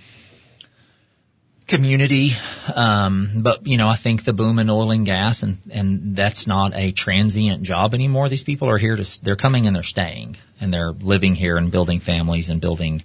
community. 1.68 2.32
Um, 2.74 3.30
but 3.38 3.66
you 3.66 3.78
know, 3.78 3.88
I 3.88 3.96
think 3.96 4.26
the 4.26 4.34
boom 4.34 4.60
in 4.60 4.70
oil 4.70 4.92
and 4.92 5.08
gas 5.08 5.42
and, 5.42 5.58
and 5.72 6.16
that's 6.16 6.46
not 6.46 6.76
a 6.76 6.92
transient 6.92 7.64
job 7.64 7.96
anymore. 7.96 8.30
These 8.30 8.44
people 8.44 8.70
are 8.70 8.78
here 8.78 8.96
to, 8.96 9.24
they're 9.24 9.36
coming 9.36 9.66
and 9.66 9.76
they're 9.76 9.82
staying 9.82 10.38
and 10.62 10.72
they're 10.72 10.92
living 10.92 11.34
here 11.34 11.58
and 11.58 11.72
building 11.72 12.00
families 12.00 12.50
and 12.50 12.62
building 12.62 13.04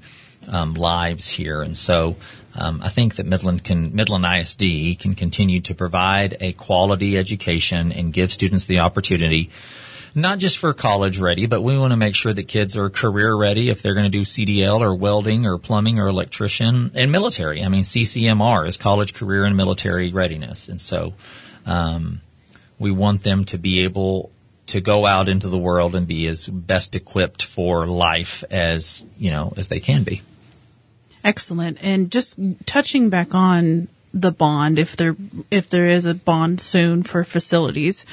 um, 0.49 0.75
lives 0.75 1.29
here. 1.29 1.63
And 1.63 1.77
so 1.77 2.17
um, 2.59 2.83
I 2.83 2.89
think 2.89 3.17
that 3.17 3.27
Midland 3.27 3.65
can 3.65 3.95
Midland 3.95 4.27
ISD 4.27 4.99
can 4.99 5.15
continue 5.15 5.61
to 5.63 5.75
provide 5.75 6.37
a 6.41 6.53
quality 6.53 7.17
education 7.17 7.93
and 7.93 8.13
give 8.13 8.33
students 8.33 8.65
the 8.65 8.81
opportunity 8.81 9.51
not 10.15 10.39
just 10.39 10.59
for 10.59 10.73
college 10.73 11.19
ready, 11.19 11.47
but 11.47 11.63
we 11.63 11.79
want 11.79 11.93
to 11.93 11.97
make 11.97 12.15
sure 12.15 12.33
that 12.33 12.45
kids 12.45 12.77
are 12.77 12.91
career 12.91 13.35
ready 13.35 13.69
if 13.69 13.83
they're 13.83 13.95
going 13.95 14.11
to 14.11 14.19
do 14.19 14.23
CDL 14.23 14.81
or 14.81 14.95
welding 14.95 15.47
or 15.47 15.59
plumbing 15.59 15.99
or 15.99 16.09
electrician 16.09 16.91
and 16.95 17.13
military. 17.13 17.63
I 17.63 17.69
mean, 17.69 17.83
CCMR 17.83 18.67
is 18.67 18.77
college 18.77 19.15
career 19.15 19.45
and 19.45 19.57
military 19.57 20.11
readiness. 20.11 20.69
And 20.69 20.81
so, 20.81 21.15
um, 21.67 22.21
we 22.79 22.91
want 22.91 23.23
them 23.23 23.45
to 23.47 23.59
be 23.59 23.85
able 23.85 24.31
to 24.67 24.81
go 24.81 25.07
out 25.07 25.29
into 25.29 25.49
the 25.49 25.59
world 25.59 25.95
and 25.95 26.07
be 26.07 26.27
as 26.27 26.47
best 26.47 26.95
equipped 26.95 27.43
for 27.43 27.87
life 27.87 28.45
as, 28.51 29.07
you 29.19 29.31
know, 29.31 29.53
as 29.57 29.69
they 29.69 29.81
can 29.81 30.05
be. 30.05 30.23
Excellent. 31.29 31.77
And 31.83 32.11
just 32.11 32.39
touching 32.65 33.11
back 33.11 33.35
on 33.35 33.89
the 34.15 34.33
bond, 34.33 34.79
if 34.79 34.97
there 34.97 35.15
if 35.51 35.69
there 35.69 35.87
is 35.87 36.07
a 36.07 36.15
bond 36.15 36.59
soon 36.59 37.03
for 37.03 37.23
facilities, 37.23 38.07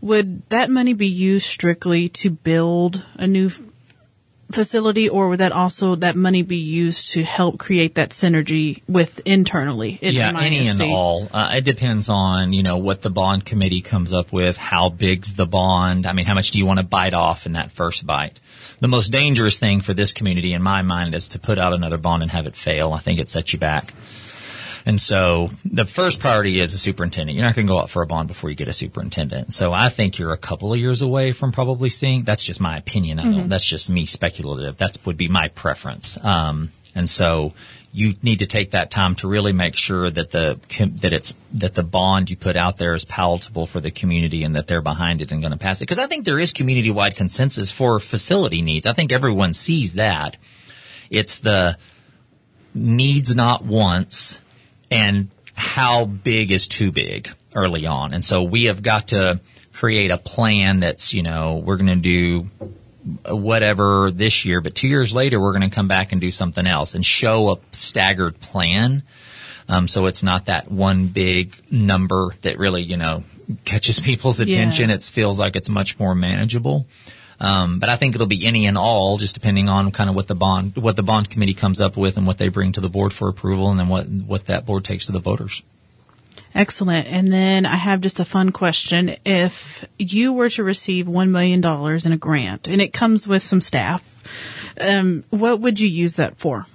would 0.00 0.48
that 0.48 0.70
money 0.70 0.94
be 0.94 1.06
used 1.08 1.44
strictly 1.44 2.08
to 2.08 2.30
build 2.30 3.04
a 3.16 3.26
new 3.26 3.50
facility, 4.50 5.08
or 5.08 5.28
would 5.28 5.40
that 5.40 5.52
also 5.52 5.94
that 5.96 6.16
money 6.16 6.42
be 6.42 6.56
used 6.56 7.10
to 7.12 7.22
help 7.22 7.58
create 7.58 7.94
that 7.96 8.10
synergy 8.10 8.82
with 8.88 9.20
internally? 9.24 9.98
yeah, 10.02 10.32
any 10.38 10.68
and 10.68 10.80
all. 10.82 11.28
Uh, 11.32 11.54
it 11.54 11.64
depends 11.64 12.08
on 12.08 12.52
you 12.52 12.62
know 12.62 12.78
what 12.78 13.02
the 13.02 13.10
bond 13.10 13.44
committee 13.44 13.80
comes 13.80 14.12
up 14.12 14.32
with. 14.32 14.56
How 14.56 14.88
big's 14.88 15.34
the 15.34 15.46
bond? 15.46 16.06
I 16.06 16.12
mean, 16.12 16.26
how 16.26 16.34
much 16.34 16.50
do 16.50 16.58
you 16.58 16.66
want 16.66 16.78
to 16.78 16.84
bite 16.84 17.14
off 17.14 17.46
in 17.46 17.52
that 17.52 17.72
first 17.72 18.06
bite? 18.06 18.40
the 18.80 18.88
most 18.88 19.10
dangerous 19.10 19.58
thing 19.58 19.80
for 19.80 19.94
this 19.94 20.12
community 20.12 20.52
in 20.52 20.62
my 20.62 20.82
mind 20.82 21.14
is 21.14 21.28
to 21.30 21.38
put 21.38 21.58
out 21.58 21.72
another 21.72 21.98
bond 21.98 22.22
and 22.22 22.30
have 22.30 22.46
it 22.46 22.54
fail. 22.54 22.92
I 22.92 23.00
think 23.00 23.18
it 23.18 23.28
sets 23.28 23.52
you 23.52 23.58
back. 23.58 23.92
And 24.88 24.98
so 24.98 25.50
the 25.66 25.84
first 25.84 26.18
priority 26.18 26.60
is 26.60 26.72
a 26.72 26.78
superintendent. 26.78 27.36
You're 27.36 27.44
not 27.44 27.54
going 27.54 27.66
to 27.66 27.70
go 27.70 27.78
out 27.78 27.90
for 27.90 28.00
a 28.00 28.06
bond 28.06 28.26
before 28.26 28.48
you 28.48 28.56
get 28.56 28.68
a 28.68 28.72
superintendent. 28.72 29.52
So 29.52 29.70
I 29.70 29.90
think 29.90 30.18
you're 30.18 30.32
a 30.32 30.38
couple 30.38 30.72
of 30.72 30.78
years 30.78 31.02
away 31.02 31.32
from 31.32 31.52
probably 31.52 31.90
seeing. 31.90 32.22
That's 32.22 32.42
just 32.42 32.58
my 32.58 32.78
opinion. 32.78 33.18
Mm-hmm. 33.18 33.48
That's 33.50 33.66
just 33.66 33.90
me 33.90 34.06
speculative. 34.06 34.78
That 34.78 34.96
would 35.04 35.18
be 35.18 35.28
my 35.28 35.48
preference. 35.48 36.16
Um, 36.24 36.72
and 36.94 37.06
so 37.06 37.52
you 37.92 38.14
need 38.22 38.38
to 38.38 38.46
take 38.46 38.70
that 38.70 38.90
time 38.90 39.14
to 39.16 39.28
really 39.28 39.52
make 39.52 39.76
sure 39.76 40.08
that 40.08 40.30
the 40.30 40.58
that 41.02 41.12
it's 41.12 41.34
that 41.52 41.74
the 41.74 41.82
bond 41.82 42.30
you 42.30 42.38
put 42.38 42.56
out 42.56 42.78
there 42.78 42.94
is 42.94 43.04
palatable 43.04 43.66
for 43.66 43.80
the 43.80 43.90
community 43.90 44.42
and 44.42 44.56
that 44.56 44.68
they're 44.68 44.80
behind 44.80 45.20
it 45.20 45.30
and 45.32 45.42
going 45.42 45.52
to 45.52 45.58
pass 45.58 45.82
it. 45.82 45.84
Because 45.84 45.98
I 45.98 46.06
think 46.06 46.24
there 46.24 46.38
is 46.38 46.50
community 46.50 46.90
wide 46.90 47.14
consensus 47.14 47.70
for 47.70 48.00
facility 48.00 48.62
needs. 48.62 48.86
I 48.86 48.94
think 48.94 49.12
everyone 49.12 49.52
sees 49.52 49.96
that. 49.96 50.38
It's 51.10 51.40
the 51.40 51.76
needs 52.74 53.36
not 53.36 53.62
wants 53.66 54.40
and 54.90 55.30
how 55.54 56.04
big 56.04 56.50
is 56.50 56.66
too 56.68 56.92
big 56.92 57.30
early 57.54 57.86
on. 57.86 58.14
And 58.14 58.24
so 58.24 58.42
we 58.42 58.64
have 58.64 58.82
got 58.82 59.08
to 59.08 59.40
create 59.72 60.10
a 60.10 60.18
plan 60.18 60.80
that's, 60.80 61.14
you 61.14 61.22
know, 61.22 61.56
we're 61.64 61.76
going 61.76 61.86
to 61.86 61.96
do 61.96 62.48
whatever 63.26 64.10
this 64.10 64.44
year, 64.44 64.60
but 64.60 64.74
two 64.74 64.88
years 64.88 65.14
later, 65.14 65.40
we're 65.40 65.52
going 65.52 65.68
to 65.68 65.74
come 65.74 65.88
back 65.88 66.12
and 66.12 66.20
do 66.20 66.30
something 66.30 66.66
else 66.66 66.94
and 66.94 67.04
show 67.04 67.50
a 67.50 67.58
staggered 67.72 68.40
plan. 68.40 69.02
Um, 69.68 69.86
so 69.86 70.06
it's 70.06 70.22
not 70.22 70.46
that 70.46 70.70
one 70.70 71.08
big 71.08 71.54
number 71.70 72.34
that 72.42 72.58
really, 72.58 72.82
you 72.82 72.96
know, 72.96 73.24
catches 73.64 74.00
people's 74.08 74.40
attention. 74.40 74.88
Yeah. 74.88 74.96
It 74.96 75.02
feels 75.02 75.38
like 75.38 75.56
it's 75.56 75.68
much 75.68 75.98
more 75.98 76.14
manageable. 76.14 76.86
Um, 77.40 77.78
but 77.78 77.88
I 77.88 77.96
think 77.96 78.14
it'll 78.14 78.26
be 78.26 78.46
any 78.46 78.66
and 78.66 78.76
all, 78.76 79.16
just 79.16 79.34
depending 79.34 79.68
on 79.68 79.92
kind 79.92 80.10
of 80.10 80.16
what 80.16 80.26
the 80.26 80.34
bond, 80.34 80.76
what 80.76 80.96
the 80.96 81.02
bond 81.02 81.30
committee 81.30 81.54
comes 81.54 81.80
up 81.80 81.96
with 81.96 82.16
and 82.16 82.26
what 82.26 82.38
they 82.38 82.48
bring 82.48 82.72
to 82.72 82.80
the 82.80 82.88
board 82.88 83.12
for 83.12 83.28
approval 83.28 83.70
and 83.70 83.78
then 83.78 83.88
what, 83.88 84.08
what 84.08 84.46
that 84.46 84.66
board 84.66 84.84
takes 84.84 85.06
to 85.06 85.12
the 85.12 85.20
voters. 85.20 85.62
Excellent. 86.54 87.06
And 87.06 87.32
then 87.32 87.66
I 87.66 87.76
have 87.76 88.00
just 88.00 88.20
a 88.20 88.24
fun 88.24 88.50
question. 88.50 89.16
If 89.24 89.84
you 89.98 90.32
were 90.32 90.48
to 90.50 90.64
receive 90.64 91.06
$1 91.06 91.30
million 91.30 91.64
in 91.64 92.12
a 92.12 92.16
grant 92.16 92.66
and 92.66 92.82
it 92.82 92.92
comes 92.92 93.28
with 93.28 93.42
some 93.42 93.60
staff, 93.60 94.02
um, 94.80 95.24
what 95.30 95.60
would 95.60 95.78
you 95.78 95.88
use 95.88 96.16
that 96.16 96.38
for? 96.38 96.66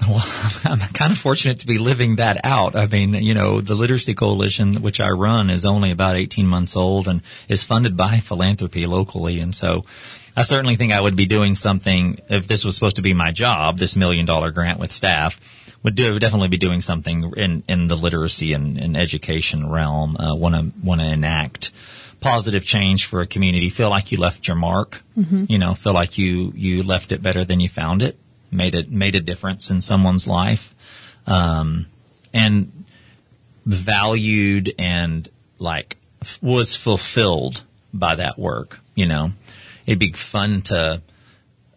Well, 0.08 0.24
I'm 0.64 0.78
kind 0.78 1.12
of 1.12 1.18
fortunate 1.18 1.60
to 1.60 1.66
be 1.66 1.78
living 1.78 2.16
that 2.16 2.40
out. 2.44 2.74
I 2.74 2.86
mean, 2.86 3.14
you 3.14 3.34
know, 3.34 3.60
the 3.60 3.74
Literacy 3.74 4.14
Coalition, 4.14 4.82
which 4.82 5.00
I 5.00 5.10
run, 5.10 5.50
is 5.50 5.64
only 5.64 5.90
about 5.90 6.16
18 6.16 6.46
months 6.46 6.76
old 6.76 7.06
and 7.06 7.22
is 7.48 7.64
funded 7.64 7.96
by 7.96 8.18
philanthropy 8.18 8.86
locally. 8.86 9.40
And 9.40 9.54
so 9.54 9.84
I 10.36 10.42
certainly 10.42 10.76
think 10.76 10.92
I 10.92 11.00
would 11.00 11.16
be 11.16 11.26
doing 11.26 11.54
something 11.54 12.20
if 12.28 12.48
this 12.48 12.64
was 12.64 12.74
supposed 12.74 12.96
to 12.96 13.02
be 13.02 13.14
my 13.14 13.30
job, 13.30 13.78
this 13.78 13.96
million 13.96 14.26
dollar 14.26 14.50
grant 14.50 14.80
with 14.80 14.92
staff 14.92 15.38
would 15.82 15.94
do 15.94 16.12
would 16.12 16.20
definitely 16.20 16.48
be 16.48 16.58
doing 16.58 16.80
something 16.80 17.32
in 17.36 17.62
in 17.68 17.88
the 17.88 17.96
literacy 17.96 18.52
and, 18.52 18.78
and 18.78 18.96
education 18.96 19.68
realm. 19.68 20.16
Want 20.18 20.54
to 20.54 20.72
want 20.86 21.00
to 21.00 21.06
enact 21.06 21.72
positive 22.20 22.64
change 22.64 23.06
for 23.06 23.20
a 23.20 23.26
community. 23.26 23.70
Feel 23.70 23.90
like 23.90 24.12
you 24.12 24.18
left 24.18 24.46
your 24.46 24.56
mark. 24.56 25.02
Mm-hmm. 25.18 25.44
You 25.48 25.58
know, 25.58 25.74
feel 25.74 25.94
like 25.94 26.18
you 26.18 26.52
you 26.54 26.82
left 26.82 27.12
it 27.12 27.22
better 27.22 27.44
than 27.44 27.60
you 27.60 27.68
found 27.68 28.02
it. 28.02 28.18
Made 28.50 28.74
it 28.74 28.90
made 28.90 29.14
a 29.14 29.20
difference 29.20 29.70
in 29.70 29.80
someone's 29.80 30.26
life. 30.26 30.74
Um, 31.26 31.86
and 32.32 32.84
valued 33.66 34.74
and 34.78 35.28
like 35.58 35.96
was 36.42 36.76
fulfilled 36.76 37.62
by 37.92 38.14
that 38.16 38.38
work. 38.38 38.80
You 38.94 39.06
know, 39.06 39.32
it'd 39.86 39.98
be 39.98 40.12
fun 40.12 40.62
to 40.62 41.02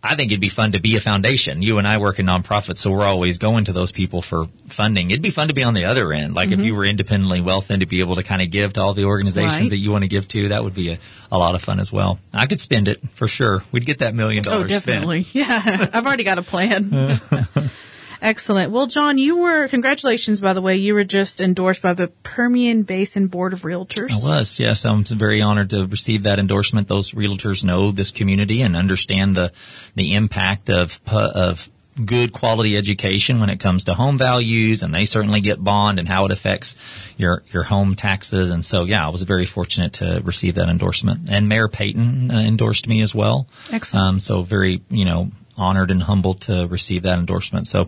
I 0.05 0.15
think 0.15 0.31
it'd 0.31 0.41
be 0.41 0.49
fun 0.49 0.73
to 0.73 0.81
be 0.81 0.97
a 0.97 0.99
foundation. 0.99 1.61
You 1.61 1.77
and 1.77 1.87
I 1.87 1.97
work 1.97 2.19
in 2.19 2.25
nonprofits, 2.25 2.77
so 2.77 2.91
we're 2.91 3.05
always 3.05 3.37
going 3.37 3.65
to 3.65 3.73
those 3.73 3.93
people 3.93 4.21
for 4.21 4.49
funding. 4.67 5.11
It'd 5.11 5.23
be 5.23 5.29
fun 5.29 5.47
to 5.47 5.53
be 5.53 5.63
on 5.63 5.73
the 5.73 5.85
other 5.85 6.11
end. 6.11 6.35
Like 6.35 6.49
mm-hmm. 6.49 6.59
if 6.59 6.65
you 6.65 6.75
were 6.75 6.83
independently 6.83 7.39
wealthy 7.39 7.75
and 7.75 7.79
to 7.79 7.85
be 7.85 8.01
able 8.01 8.15
to 8.15 8.23
kind 8.23 8.41
of 8.41 8.51
give 8.51 8.73
to 8.73 8.81
all 8.81 8.93
the 8.93 9.05
organizations 9.05 9.61
right. 9.61 9.69
that 9.69 9.77
you 9.77 9.91
want 9.91 10.03
to 10.03 10.09
give 10.09 10.27
to, 10.27 10.49
that 10.49 10.61
would 10.61 10.73
be 10.73 10.91
a, 10.91 10.99
a 11.31 11.37
lot 11.37 11.55
of 11.55 11.63
fun 11.63 11.79
as 11.79 11.89
well. 11.89 12.19
I 12.33 12.47
could 12.47 12.59
spend 12.59 12.89
it 12.89 13.07
for 13.11 13.29
sure. 13.29 13.63
We'd 13.71 13.85
get 13.85 13.99
that 13.99 14.13
million 14.13 14.43
dollars. 14.43 14.63
Oh, 14.63 14.67
definitely. 14.67 15.23
Spent. 15.23 15.33
Yeah. 15.43 15.89
I've 15.93 16.05
already 16.05 16.25
got 16.25 16.37
a 16.37 16.43
plan. 16.43 16.91
Excellent. 18.23 18.71
Well, 18.71 18.87
John, 18.87 19.17
you 19.17 19.35
were, 19.35 19.67
congratulations, 19.67 20.39
by 20.39 20.53
the 20.53 20.61
way, 20.61 20.77
you 20.77 20.93
were 20.93 21.03
just 21.03 21.41
endorsed 21.41 21.81
by 21.81 21.93
the 21.93 22.07
Permian 22.07 22.83
Basin 22.83 23.27
Board 23.27 23.51
of 23.51 23.63
Realtors. 23.63 24.13
I 24.13 24.37
was, 24.37 24.61
yes. 24.61 24.85
I'm 24.85 25.03
very 25.03 25.41
honored 25.41 25.71
to 25.71 25.85
receive 25.85 26.23
that 26.23 26.39
endorsement. 26.39 26.87
Those 26.87 27.11
realtors 27.11 27.65
know 27.65 27.91
this 27.91 28.11
community 28.11 28.61
and 28.61 28.77
understand 28.77 29.35
the, 29.35 29.51
the 29.95 30.15
impact 30.15 30.69
of, 30.69 31.01
of 31.11 31.69
good 32.05 32.31
quality 32.31 32.77
education 32.77 33.41
when 33.41 33.49
it 33.49 33.59
comes 33.59 33.83
to 33.83 33.93
home 33.93 34.17
values 34.17 34.83
and 34.83 34.93
they 34.93 35.03
certainly 35.03 35.41
get 35.41 35.61
bond 35.61 35.99
and 35.99 36.07
how 36.07 36.25
it 36.25 36.31
affects 36.31 36.75
your 37.17 37.43
your 37.51 37.61
home 37.61 37.93
taxes 37.93 38.49
and 38.49 38.65
so 38.65 38.83
yeah 38.83 39.05
I 39.05 39.09
was 39.09 39.21
very 39.21 39.45
fortunate 39.45 39.93
to 39.93 40.19
receive 40.23 40.55
that 40.55 40.69
endorsement 40.69 41.29
and 41.29 41.47
Mayor 41.47 41.67
Payton 41.67 42.31
uh, 42.31 42.39
endorsed 42.39 42.87
me 42.87 43.01
as 43.01 43.13
well 43.13 43.47
excellent 43.71 44.07
um, 44.07 44.19
so 44.19 44.41
very 44.41 44.81
you 44.89 45.05
know 45.05 45.29
honored 45.57 45.91
and 45.91 46.03
humbled 46.03 46.41
to 46.41 46.67
receive 46.67 47.03
that 47.03 47.19
endorsement. 47.19 47.67
So, 47.67 47.87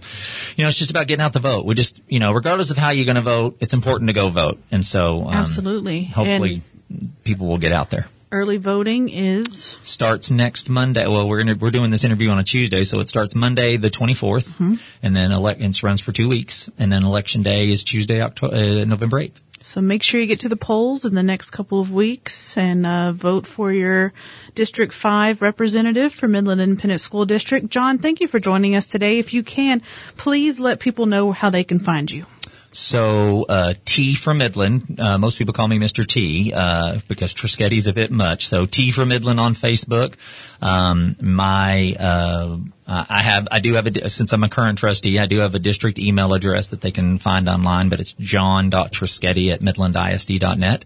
you 0.56 0.64
know, 0.64 0.68
it's 0.68 0.78
just 0.78 0.92
about 0.92 1.08
getting 1.08 1.24
out 1.24 1.34
the 1.34 1.40
vote. 1.40 1.66
We 1.66 1.76
just, 1.76 2.02
you 2.08 2.20
know, 2.20 2.32
regardless 2.32 2.72
of 2.72 2.78
how 2.78 2.90
you're 2.90 3.06
going 3.06 3.16
to 3.16 3.22
vote, 3.22 3.58
it's 3.60 3.74
important 3.74 4.10
to 4.10 4.14
go 4.14 4.30
vote. 4.30 4.60
And 4.72 4.86
so, 4.86 5.24
um, 5.24 5.34
absolutely, 5.34 6.06
hopefully, 6.06 6.62
and 6.90 7.24
people 7.24 7.48
will 7.48 7.58
get 7.58 7.72
out 7.72 7.90
there. 7.90 8.08
Early 8.32 8.58
voting 8.58 9.08
is 9.10 9.78
starts 9.82 10.30
next 10.30 10.68
Monday. 10.68 11.08
Well, 11.08 11.30
we're 11.30 11.38
gonna, 11.38 11.56
we're 11.56 11.72
doing 11.72 11.92
this 11.92 12.04
interview 12.04 12.30
on 12.30 12.40
a 12.40 12.44
Tuesday, 12.44 12.84
so 12.84 13.00
it 13.00 13.08
starts 13.08 13.34
Monday 13.34 13.78
the 13.78 13.90
24th, 13.90 14.46
mm-hmm. 14.46 14.74
and 15.02 15.16
then 15.16 15.32
ele- 15.32 15.48
it 15.48 15.84
runs 15.84 16.02
for 16.02 16.12
two 16.12 16.28
weeks, 16.28 16.70
and 16.78 16.92
then 16.92 17.04
election 17.04 17.44
day 17.44 17.70
is 17.70 17.84
Tuesday, 17.84 18.22
October, 18.22 18.56
uh, 18.56 18.84
November 18.86 19.22
8th. 19.22 19.40
So 19.66 19.82
make 19.82 20.04
sure 20.04 20.22
you 20.22 20.28
get 20.28 20.42
to 20.42 20.48
the 20.48 20.56
polls 20.56 21.06
in 21.06 21.16
the 21.16 21.24
next 21.24 21.50
couple 21.50 21.82
of 21.82 21.92
weeks 21.92 22.56
and 22.56 22.86
uh, 22.86 23.14
vote 23.14 23.48
for 23.48 23.74
your 23.74 24.14
District 24.54 24.94
5 24.94 25.42
representative 25.42 26.14
for 26.14 26.28
Midland 26.28 26.62
Independent 26.62 27.02
School 27.02 27.26
District. 27.26 27.68
John, 27.68 27.98
thank 27.98 28.22
you 28.22 28.28
for 28.28 28.40
joining 28.40 28.76
us 28.76 28.86
today. 28.86 29.18
If 29.18 29.34
you 29.34 29.42
can, 29.42 29.82
please 30.18 30.60
let 30.60 30.80
people 30.80 31.08
know 31.08 31.32
how 31.32 31.50
they 31.50 31.64
can 31.64 31.80
find 31.80 32.12
you. 32.12 32.28
So 32.76 33.46
uh, 33.48 33.74
T 33.86 34.16
for 34.16 34.34
Midland. 34.34 35.00
Uh, 35.00 35.18
most 35.18 35.38
people 35.38 35.54
call 35.54 35.70
me 35.70 35.80
Mr. 35.80 36.06
T 36.06 36.52
uh, 36.54 37.00
because 37.08 37.34
Trischitti's 37.34 37.88
a 37.88 37.94
bit 37.94 38.12
much. 38.12 38.50
So 38.50 38.66
T 38.66 38.92
for 38.92 39.06
Midland 39.06 39.40
on 39.40 39.54
Facebook. 39.54 40.16
Um, 40.62 41.16
my 41.22 41.96
uh, 41.98 42.58
I 42.86 43.20
have 43.20 43.48
I 43.50 43.62
do 43.62 43.76
have 43.76 43.88
a 43.88 44.10
since 44.10 44.34
I'm 44.34 44.44
a 44.44 44.50
current 44.50 44.78
trustee 44.78 45.18
I 45.20 45.26
do 45.26 45.38
have 45.38 45.56
a 45.56 45.60
district 45.60 46.00
email 46.00 46.34
address 46.34 46.68
that 46.68 46.82
they 46.82 46.92
can 46.92 47.18
find 47.18 47.48
online, 47.48 47.88
but 47.88 48.02
it's 48.02 48.12
john.trischitti 48.12 49.54
at 49.54 49.62
midlandisd.net. 49.62 50.86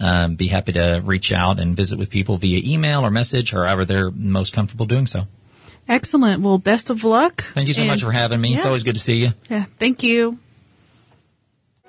Um, 0.00 0.36
be 0.36 0.46
happy 0.46 0.72
to 0.72 1.02
reach 1.04 1.32
out 1.32 1.60
and 1.60 1.76
visit 1.76 1.98
with 1.98 2.08
people 2.08 2.38
via 2.38 2.62
email 2.64 3.02
or 3.02 3.10
message, 3.10 3.52
or 3.52 3.66
however 3.66 3.84
they're 3.84 4.10
most 4.10 4.54
comfortable 4.54 4.86
doing 4.86 5.06
so. 5.06 5.24
Excellent. 5.86 6.42
Well, 6.42 6.56
best 6.56 6.88
of 6.88 7.04
luck. 7.04 7.44
Thank 7.52 7.68
you 7.68 7.74
so 7.74 7.82
and, 7.82 7.90
much 7.90 8.02
for 8.02 8.10
having 8.10 8.40
me. 8.40 8.52
Yeah. 8.52 8.56
It's 8.56 8.66
always 8.66 8.84
good 8.84 8.94
to 8.94 9.00
see 9.00 9.22
you. 9.22 9.32
Yeah. 9.50 9.66
Thank 9.78 10.02
you. 10.02 10.38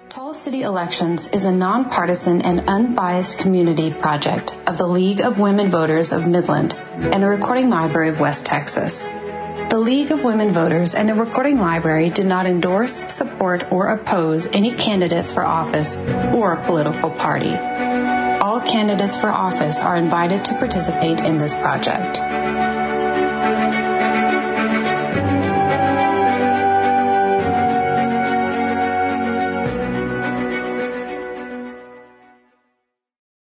Tall 0.09 0.33
City 0.33 0.61
Elections 0.61 1.27
is 1.27 1.43
a 1.43 1.51
nonpartisan 1.51 2.41
and 2.41 2.69
unbiased 2.69 3.39
community 3.39 3.91
project 3.91 4.57
of 4.65 4.77
the 4.77 4.87
League 4.87 5.19
of 5.19 5.37
Women 5.37 5.69
Voters 5.69 6.13
of 6.13 6.25
Midland 6.25 6.75
and 6.75 7.21
the 7.21 7.27
Recording 7.27 7.69
Library 7.69 8.07
of 8.07 8.19
West 8.19 8.45
Texas. 8.45 9.03
The 9.03 9.77
League 9.77 10.11
of 10.11 10.23
Women 10.23 10.53
Voters 10.53 10.95
and 10.95 11.09
the 11.09 11.13
Recording 11.13 11.59
Library 11.59 12.09
do 12.09 12.23
not 12.23 12.45
endorse, 12.45 13.13
support, 13.13 13.69
or 13.69 13.89
oppose 13.89 14.47
any 14.47 14.73
candidates 14.73 15.31
for 15.31 15.43
office 15.43 15.97
or 16.33 16.55
political 16.55 17.11
party. 17.11 17.53
All 17.53 18.61
candidates 18.61 19.17
for 19.17 19.29
office 19.29 19.81
are 19.81 19.97
invited 19.97 20.45
to 20.45 20.53
participate 20.53 21.19
in 21.19 21.37
this 21.37 21.53
project. 21.53 22.17